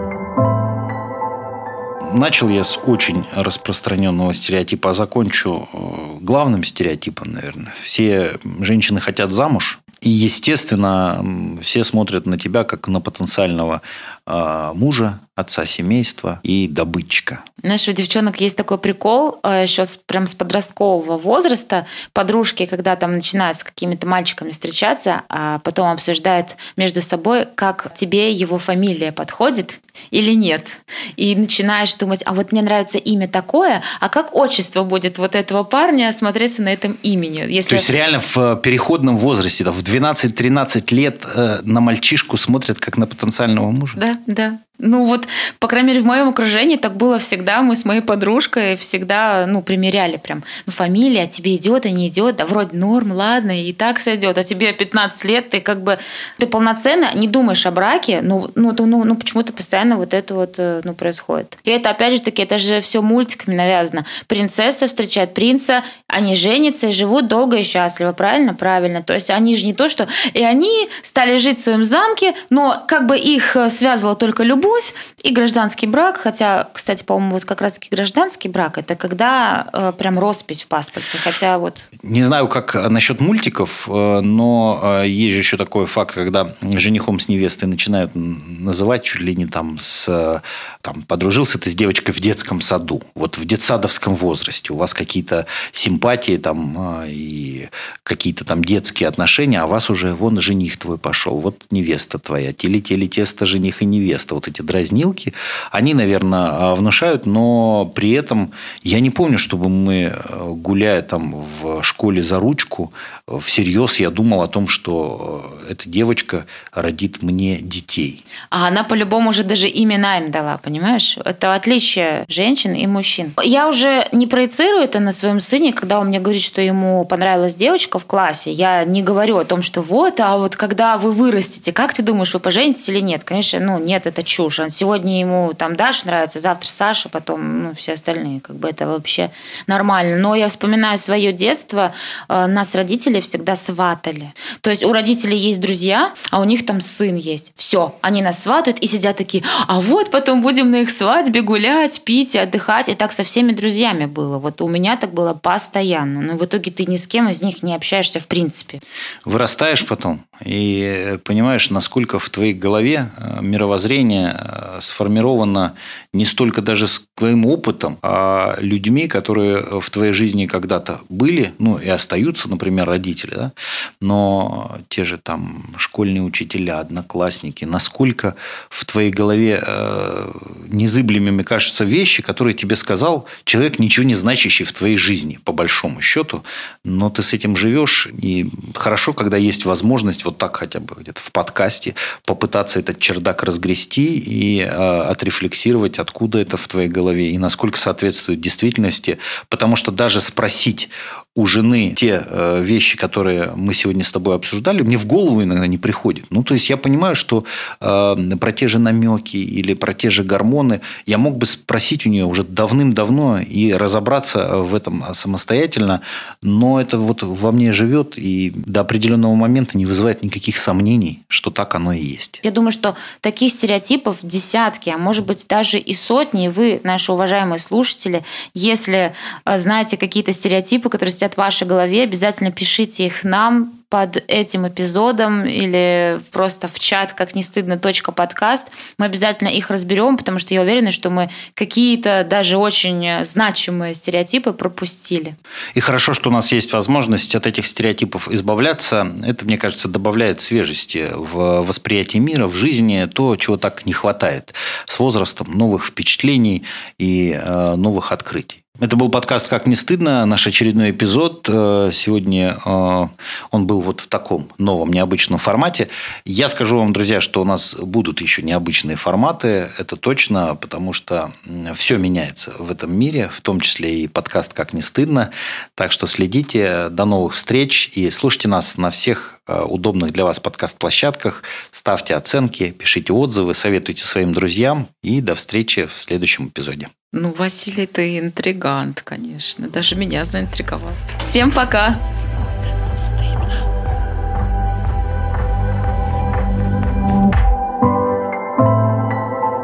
Начал 2.13 2.49
я 2.49 2.63
с 2.63 2.77
очень 2.77 3.25
распространенного 3.33 4.35
стереотипа, 4.35 4.91
а 4.91 4.93
закончу 4.93 5.67
э, 5.73 6.17
главным 6.21 6.63
стереотипом, 6.63 7.33
наверное. 7.33 7.73
Все 7.81 8.37
женщины 8.59 8.99
хотят 8.99 9.31
замуж, 9.31 9.79
и, 10.03 10.09
естественно, 10.09 11.25
все 11.61 11.83
смотрят 11.85 12.25
на 12.25 12.37
тебя 12.37 12.65
как 12.65 12.89
на 12.89 12.99
потенциального 12.99 13.81
мужа, 14.25 15.19
отца 15.35 15.65
семейства 15.65 16.39
и 16.43 16.67
добытчика. 16.67 17.41
Знаешь, 17.63 17.87
у 17.87 17.91
девчонок 17.93 18.41
есть 18.41 18.57
такой 18.57 18.77
прикол 18.77 19.39
э, 19.41 19.63
еще 19.63 19.85
с, 19.85 19.95
прям 19.95 20.27
с 20.27 20.35
подросткового 20.35 21.17
возраста. 21.17 21.87
Подружки, 22.11 22.65
когда 22.65 22.95
там 22.97 23.13
начинают 23.15 23.57
с 23.57 23.63
какими-то 23.63 24.05
мальчиками 24.05 24.51
встречаться, 24.51 25.21
а 25.29 25.59
потом 25.59 25.87
обсуждают 25.87 26.57
между 26.75 27.01
собой, 27.01 27.47
как 27.55 27.93
тебе 27.95 28.31
его 28.31 28.59
фамилия 28.59 29.13
подходит 29.13 29.79
или 30.11 30.33
нет. 30.33 30.81
И 31.15 31.35
начинаешь 31.35 31.95
думать, 31.95 32.21
а 32.25 32.33
вот 32.33 32.51
мне 32.51 32.61
нравится 32.61 32.97
имя 32.97 33.27
такое, 33.29 33.81
а 34.01 34.09
как 34.09 34.35
отчество 34.35 34.83
будет 34.83 35.17
вот 35.17 35.33
этого 35.33 35.63
парня 35.63 36.11
смотреться 36.11 36.61
на 36.61 36.71
этом 36.73 36.97
имени? 37.01 37.45
Если... 37.49 37.69
То 37.69 37.75
есть 37.75 37.89
реально 37.89 38.19
в 38.19 38.37
э, 38.37 38.57
переходном 38.61 39.17
возрасте, 39.17 39.63
в 39.63 39.81
12-13 39.81 40.93
лет 40.93 41.23
э, 41.33 41.59
на 41.63 41.79
мальчишку 41.79 42.35
смотрят 42.35 42.79
как 42.79 42.97
на 42.97 43.07
потенциального 43.07 43.71
мужа? 43.71 43.97
Да, 43.97 44.12
да. 44.27 44.59
Ну 44.83 45.05
вот, 45.05 45.27
по 45.59 45.67
крайней 45.67 45.87
мере, 45.87 46.01
в 46.01 46.05
моем 46.05 46.29
окружении 46.29 46.75
так 46.75 46.97
было 46.97 47.17
всегда. 47.17 47.61
Мы 47.61 47.75
с 47.75 47.85
моей 47.85 48.01
подружкой 48.01 48.75
всегда, 48.75 49.45
ну, 49.47 49.61
примеряли 49.61 50.17
прям. 50.17 50.43
Ну, 50.65 50.73
фамилия 50.73 51.25
тебе 51.25 51.55
идет, 51.55 51.85
а 51.85 51.89
не 51.89 52.09
идет, 52.09 52.35
да 52.35 52.45
вроде 52.45 52.75
норм, 52.75 53.13
ладно, 53.13 53.51
и 53.51 53.71
так 53.71 53.99
сойдет. 53.99 54.37
А 54.37 54.43
тебе 54.43 54.73
15 54.73 55.23
лет, 55.23 55.49
ты 55.49 55.61
как 55.61 55.81
бы, 55.81 55.99
ты 56.37 56.47
полноценно 56.47 57.13
не 57.15 57.27
думаешь 57.27 57.65
о 57.65 57.71
браке, 57.71 58.19
ну, 58.21 58.51
ну, 58.55 58.75
ну, 58.77 59.03
ну 59.05 59.15
почему-то 59.15 59.53
постоянно 59.53 59.95
вот 59.95 60.13
это 60.13 60.35
вот, 60.35 60.55
э, 60.57 60.81
ну, 60.83 60.93
происходит. 60.93 61.57
И 61.63 61.71
это, 61.71 61.89
опять 61.89 62.15
же 62.15 62.21
таки, 62.21 62.41
это 62.41 62.57
же 62.57 62.81
все 62.81 63.01
мультиками 63.01 63.55
навязано. 63.55 64.05
Принцесса 64.27 64.87
встречает 64.87 65.33
принца, 65.33 65.83
они 66.07 66.35
женятся 66.35 66.87
и 66.87 66.91
живут 66.91 67.27
долго 67.27 67.57
и 67.57 67.63
счастливо, 67.63 68.11
правильно? 68.11 68.53
Правильно. 68.53 69.01
То 69.01 69.13
есть 69.13 69.29
они 69.29 69.55
же 69.55 69.65
не 69.65 69.73
то, 69.73 69.87
что... 69.87 70.09
И 70.33 70.43
они 70.43 70.89
стали 71.03 71.37
жить 71.37 71.59
в 71.59 71.63
своем 71.63 71.85
замке, 71.85 72.33
но 72.49 72.83
как 72.85 73.07
бы 73.07 73.17
их 73.17 73.55
э, 73.55 73.69
связывала 73.69 74.15
только 74.15 74.43
любовь, 74.43 74.72
любовь 74.73 74.93
и 75.21 75.31
гражданский 75.31 75.87
брак, 75.87 76.17
хотя, 76.17 76.67
кстати, 76.73 77.03
по-моему, 77.03 77.33
вот 77.33 77.45
как 77.45 77.61
раз-таки 77.61 77.89
гражданский 77.91 78.49
брак, 78.49 78.77
это 78.77 78.95
когда 78.95 79.67
э, 79.71 79.93
прям 79.97 80.19
роспись 80.19 80.63
в 80.63 80.67
паспорте, 80.67 81.17
хотя 81.17 81.57
вот... 81.57 81.87
Не 82.01 82.23
знаю, 82.23 82.47
как 82.47 82.75
насчет 82.89 83.21
мультиков, 83.21 83.87
э, 83.87 84.21
но 84.21 84.79
э, 84.83 85.07
есть 85.07 85.33
же 85.33 85.39
еще 85.39 85.57
такой 85.57 85.85
факт, 85.85 86.15
когда 86.15 86.53
женихом 86.61 87.19
с 87.19 87.27
невестой 87.27 87.67
начинают 87.67 88.11
называть 88.15 89.03
чуть 89.03 89.21
ли 89.21 89.35
не 89.35 89.45
там 89.45 89.77
с... 89.79 90.05
Э, 90.07 90.41
там, 90.81 91.03
подружился 91.03 91.57
ты 91.57 91.69
с 91.69 91.75
девочкой 91.75 92.13
в 92.13 92.19
детском 92.19 92.61
саду, 92.61 93.01
вот 93.15 93.37
в 93.37 93.45
детсадовском 93.45 94.15
возрасте, 94.15 94.73
у 94.73 94.77
вас 94.77 94.93
какие-то 94.93 95.45
симпатии 95.71 96.37
там 96.37 97.01
э, 97.03 97.09
и 97.09 97.69
какие-то 98.03 98.43
там 98.45 98.63
детские 98.63 99.07
отношения, 99.07 99.61
а 99.61 99.67
вас 99.67 99.89
уже 99.89 100.13
вон 100.13 100.39
жених 100.39 100.77
твой 100.77 100.97
пошел, 100.97 101.39
вот 101.39 101.63
невеста 101.71 102.19
твоя, 102.19 102.53
теле-теле-тесто, 102.53 103.45
жених 103.45 103.81
и 103.81 103.85
невеста, 103.85 104.35
вот 104.35 104.47
эти 104.53 104.61
дразнилки, 104.61 105.33
они, 105.71 105.93
наверное, 105.93 106.49
а, 106.51 106.75
внушают, 106.75 107.25
но 107.25 107.91
при 107.95 108.11
этом 108.11 108.51
я 108.83 108.99
не 108.99 109.09
помню, 109.09 109.37
чтобы 109.37 109.69
мы, 109.69 110.13
э, 110.13 110.53
гуляя 110.55 111.01
там 111.01 111.45
в 111.61 111.83
школе 111.83 112.21
за 112.21 112.39
ручку, 112.39 112.93
всерьез 113.41 113.99
я 113.99 114.09
думал 114.09 114.41
о 114.41 114.47
том, 114.47 114.67
что 114.67 115.59
э, 115.67 115.71
эта 115.71 115.89
девочка 115.89 116.45
родит 116.71 117.23
мне 117.23 117.57
детей. 117.57 118.23
А 118.49 118.67
она 118.67 118.83
по-любому 118.83 119.29
уже 119.29 119.43
даже 119.43 119.67
имена 119.67 120.17
им 120.17 120.29
дала, 120.29 120.57
понимаешь? 120.57 121.17
Это 121.23 121.55
отличие 121.55 122.25
женщин 122.27 122.73
и 122.73 122.85
мужчин. 122.85 123.33
Я 123.41 123.67
уже 123.67 124.05
не 124.11 124.27
проецирую 124.27 124.83
это 124.83 124.99
на 124.99 125.13
своем 125.13 125.39
сыне, 125.39 125.73
когда 125.73 125.99
он 125.99 126.07
мне 126.07 126.19
говорит, 126.19 126.43
что 126.43 126.61
ему 126.61 127.05
понравилась 127.05 127.55
девочка 127.55 127.97
в 127.97 128.05
классе. 128.05 128.51
Я 128.51 128.83
не 128.83 129.01
говорю 129.01 129.37
о 129.37 129.45
том, 129.45 129.61
что 129.61 129.81
вот, 129.81 130.19
а 130.19 130.37
вот 130.37 130.55
когда 130.55 130.97
вы 130.97 131.11
вырастете, 131.11 131.71
как 131.71 131.93
ты 131.93 132.03
думаешь, 132.03 132.33
вы 132.33 132.39
поженитесь 132.39 132.89
или 132.89 132.99
нет? 132.99 133.23
Конечно, 133.23 133.59
ну 133.59 133.79
нет, 133.79 134.05
это 134.05 134.23
чушь. 134.23 134.42
Сегодня 134.49 135.19
ему 135.19 135.53
там 135.53 135.75
Даша 135.75 136.07
нравится, 136.07 136.39
завтра 136.39 136.67
Саша, 136.67 137.09
потом 137.09 137.63
ну, 137.63 137.73
все 137.73 137.93
остальные. 137.93 138.41
Как 138.41 138.55
бы 138.55 138.69
это 138.69 138.87
вообще 138.87 139.31
нормально. 139.67 140.17
Но 140.17 140.35
я 140.35 140.47
вспоминаю 140.47 140.97
свое 140.97 141.33
детство. 141.33 141.93
Э, 142.29 142.47
нас 142.47 142.75
родители 142.75 143.21
всегда 143.21 143.55
сватали. 143.55 144.33
То 144.61 144.69
есть 144.69 144.83
у 144.83 144.93
родителей 144.93 145.37
есть 145.37 145.59
друзья, 145.59 146.13
а 146.31 146.39
у 146.39 146.43
них 146.43 146.65
там 146.65 146.81
сын 146.81 147.15
есть. 147.15 147.53
Все, 147.55 147.95
они 148.01 148.21
нас 148.21 148.41
сватают 148.41 148.79
и 148.79 148.87
сидят 148.87 149.17
такие, 149.17 149.43
а 149.67 149.81
вот 149.81 150.11
потом 150.11 150.41
будем 150.41 150.71
на 150.71 150.81
их 150.81 150.89
свадьбе 150.89 151.41
гулять, 151.41 152.01
пить 152.03 152.35
отдыхать. 152.35 152.89
И 152.89 152.95
так 152.95 153.11
со 153.11 153.23
всеми 153.23 153.51
друзьями 153.51 154.05
было. 154.05 154.37
Вот 154.37 154.61
у 154.61 154.67
меня 154.67 154.97
так 154.97 155.13
было 155.13 155.33
постоянно. 155.33 156.21
Но 156.21 156.37
в 156.37 156.45
итоге 156.45 156.71
ты 156.71 156.85
ни 156.85 156.97
с 156.97 157.07
кем 157.07 157.29
из 157.29 157.41
них 157.41 157.63
не 157.63 157.75
общаешься 157.75 158.19
в 158.19 158.27
принципе. 158.27 158.81
Вырастаешь 159.25 159.85
потом 159.85 160.21
и 160.43 161.17
понимаешь, 161.23 161.69
насколько 161.69 162.19
в 162.19 162.29
твоей 162.29 162.53
голове 162.53 163.09
э, 163.17 163.39
мировоззрение 163.41 164.32
э, 164.33 164.81
сформировано 164.81 165.75
не 166.13 166.25
столько 166.25 166.61
даже 166.61 166.87
с 166.87 167.01
твоим 167.15 167.45
опытом, 167.47 167.97
а 168.03 168.55
людьми, 168.59 169.07
которые 169.07 169.81
в 169.81 169.89
твоей 169.89 170.13
жизни 170.13 170.45
когда-то 170.45 171.01
были, 171.09 171.53
ну 171.57 171.77
и 171.77 171.89
остаются, 171.89 172.47
например, 172.47 172.87
родители, 172.87 173.33
да? 173.35 173.51
но 173.99 174.77
те 174.89 175.05
же 175.05 175.17
там 175.17 175.73
школьные 175.77 176.21
учителя, 176.21 176.79
одноклассники, 176.79 177.65
насколько 177.65 178.35
в 178.69 178.85
твоей 178.85 179.09
голове 179.09 179.63
э, 179.65 180.31
незыблемыми 180.67 181.41
кажутся 181.41 181.83
вещи, 181.83 182.21
которые 182.21 182.53
тебе 182.53 182.75
сказал 182.75 183.25
человек, 183.43 183.79
ничего 183.79 184.05
не 184.05 184.13
значащий 184.15 184.65
в 184.65 184.73
твоей 184.73 184.97
жизни, 184.97 185.39
по 185.43 185.51
большому 185.51 186.01
счету, 186.01 186.43
но 186.83 187.09
ты 187.09 187.23
с 187.23 187.33
этим 187.33 187.55
живешь, 187.55 188.07
и 188.21 188.49
хорошо, 188.75 189.13
когда 189.13 189.37
есть 189.37 189.65
возможность 189.65 190.25
вот 190.25 190.37
так 190.37 190.57
хотя 190.57 190.79
бы 190.79 190.95
где-то 190.99 191.21
в 191.21 191.31
подкасте 191.31 191.95
попытаться 192.25 192.79
этот 192.79 192.99
чердак 192.99 193.43
разгрести 193.43 194.17
и 194.19 194.59
э, 194.59 194.67
отрефлексировать, 194.67 196.02
откуда 196.03 196.39
это 196.39 196.57
в 196.57 196.67
твоей 196.67 196.89
голове 196.89 197.31
и 197.31 197.37
насколько 197.37 197.77
соответствует 197.77 198.39
действительности. 198.39 199.17
Потому 199.49 199.75
что 199.75 199.91
даже 199.91 200.21
спросить 200.21 200.89
у 201.35 201.47
жены 201.47 201.93
те 201.95 202.23
э, 202.23 202.61
вещи, 202.61 202.95
которые 202.95 203.53
мы 203.55 203.73
сегодня 203.73 204.03
с 204.03 204.11
тобой 204.11 204.35
обсуждали, 204.35 204.83
мне 204.83 204.97
в 204.97 205.07
голову 205.07 205.41
иногда 205.41 205.65
не 205.65 205.79
приходит. 205.79 206.25
Ну, 206.29 206.43
то 206.43 206.53
есть, 206.53 206.69
я 206.69 206.77
понимаю, 206.77 207.15
что 207.15 207.43
э, 207.81 208.15
про 208.39 208.51
те 208.51 208.67
же 208.67 208.77
намеки 208.77 209.37
или 209.37 209.73
про 209.73 209.95
те 209.95 210.11
же 210.11 210.23
гормоны 210.23 210.81
я 211.07 211.17
мог 211.17 211.37
бы 211.37 211.47
спросить 211.47 212.05
у 212.05 212.09
нее 212.09 212.25
уже 212.25 212.43
давным-давно 212.43 213.39
и 213.39 213.73
разобраться 213.73 214.57
в 214.57 214.75
этом 214.75 215.03
самостоятельно, 215.13 216.01
но 216.43 216.79
это 216.79 216.99
вот 216.99 217.23
во 217.23 217.51
мне 217.51 217.71
живет 217.71 218.13
и 218.15 218.51
до 218.55 218.81
определенного 218.81 219.33
момента 219.33 219.75
не 219.75 219.87
вызывает 219.87 220.23
никаких 220.23 220.59
сомнений, 220.59 221.23
что 221.29 221.49
так 221.49 221.73
оно 221.73 221.93
и 221.93 222.03
есть. 222.03 222.41
Я 222.43 222.51
думаю, 222.51 222.71
что 222.71 222.95
таких 223.21 223.51
стереотипов 223.51 224.19
десятки, 224.21 224.91
а 224.91 224.99
может 224.99 225.25
быть 225.25 225.47
даже 225.49 225.79
и 225.79 225.95
сотни. 225.95 226.47
Вы, 226.47 226.79
наши 226.83 227.11
уважаемые 227.11 227.57
слушатели, 227.57 228.23
если 228.53 229.13
э, 229.45 229.57
знаете 229.57 229.97
какие-то 229.97 230.31
стереотипы, 230.31 230.89
которые 230.89 231.11
вертят 231.23 231.35
в 231.35 231.37
вашей 231.37 231.67
голове, 231.67 232.03
обязательно 232.03 232.51
пишите 232.51 233.05
их 233.05 233.23
нам 233.23 233.71
под 233.89 234.23
этим 234.27 234.67
эпизодом 234.67 235.45
или 235.45 236.19
просто 236.31 236.67
в 236.67 236.79
чат 236.79 237.13
как 237.13 237.35
не 237.35 237.43
стыдно 237.43 237.77
точка 237.77 238.11
подкаст. 238.11 238.65
Мы 238.97 239.05
обязательно 239.05 239.49
их 239.49 239.69
разберем, 239.69 240.17
потому 240.17 240.39
что 240.39 240.53
я 240.55 240.61
уверена, 240.61 240.91
что 240.91 241.11
мы 241.11 241.29
какие-то 241.53 242.25
даже 242.27 242.57
очень 242.57 243.23
значимые 243.23 243.93
стереотипы 243.93 244.51
пропустили. 244.51 245.35
И 245.75 245.79
хорошо, 245.79 246.15
что 246.15 246.29
у 246.29 246.33
нас 246.33 246.51
есть 246.51 246.73
возможность 246.73 247.35
от 247.35 247.45
этих 247.45 247.67
стереотипов 247.67 248.29
избавляться. 248.29 249.11
Это, 249.23 249.45
мне 249.45 249.59
кажется, 249.59 249.87
добавляет 249.87 250.41
свежести 250.41 251.11
в 251.13 251.61
восприятии 251.61 252.17
мира, 252.17 252.47
в 252.47 252.55
жизни, 252.55 253.07
то, 253.13 253.35
чего 253.35 253.57
так 253.57 253.85
не 253.85 253.93
хватает 253.93 254.53
с 254.87 254.97
возрастом 254.99 255.55
новых 255.55 255.85
впечатлений 255.85 256.63
и 256.97 257.39
э, 257.39 257.75
новых 257.75 258.11
открытий. 258.11 258.62
Это 258.81 258.97
был 258.97 259.09
подкаст 259.09 259.49
«Как 259.49 259.67
не 259.67 259.75
стыдно», 259.75 260.25
наш 260.25 260.47
очередной 260.47 260.89
эпизод. 260.89 261.47
Э, 261.47 261.91
сегодня 261.93 262.57
э, 262.65 263.07
он 263.51 263.67
был 263.67 263.81
вот 263.81 263.99
в 264.01 264.07
таком 264.07 264.49
новом, 264.57 264.91
необычном 264.91 265.37
формате. 265.37 265.89
Я 266.25 266.49
скажу 266.49 266.79
вам, 266.79 266.91
друзья, 266.91 267.21
что 267.21 267.41
у 267.41 267.45
нас 267.45 267.75
будут 267.75 268.19
еще 268.19 268.41
необычные 268.41 268.97
форматы, 268.97 269.69
это 269.77 269.95
точно, 269.95 270.55
потому 270.55 270.91
что 270.91 271.31
все 271.75 271.97
меняется 271.97 272.51
в 272.57 272.71
этом 272.71 272.91
мире, 272.91 273.29
в 273.31 273.41
том 273.41 273.59
числе 273.59 273.99
и 273.99 274.07
подкаст 274.07 274.53
«Как 274.53 274.73
не 274.73 274.81
стыдно». 274.81 275.29
Так 275.75 275.91
что 275.91 276.07
следите, 276.07 276.89
до 276.89 277.05
новых 277.05 277.35
встреч 277.35 277.91
и 277.93 278.09
слушайте 278.09 278.47
нас 278.47 278.75
на 278.77 278.89
всех 278.89 279.39
э, 279.45 279.61
удобных 279.61 280.13
для 280.13 280.25
вас 280.25 280.39
подкаст-площадках. 280.39 281.43
Ставьте 281.69 282.15
оценки, 282.15 282.71
пишите 282.71 283.13
отзывы, 283.13 283.53
советуйте 283.53 284.03
своим 284.03 284.33
друзьям 284.33 284.87
и 285.03 285.21
до 285.21 285.35
встречи 285.35 285.85
в 285.85 285.93
следующем 285.93 286.47
эпизоде. 286.47 286.89
Ну, 287.15 287.31
Василий, 287.31 287.85
ты 287.85 288.17
интригант, 288.17 289.03
конечно. 289.03 289.69
Даже 289.69 289.95
меня 289.95 290.25
заинтриговал. 290.25 290.89
Всем 291.19 291.51
пока! 291.51 291.93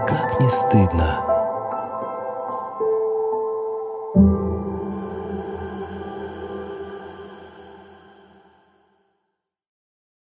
Как 0.07 0.39
не 0.39 0.49
стыдно. 0.51 1.28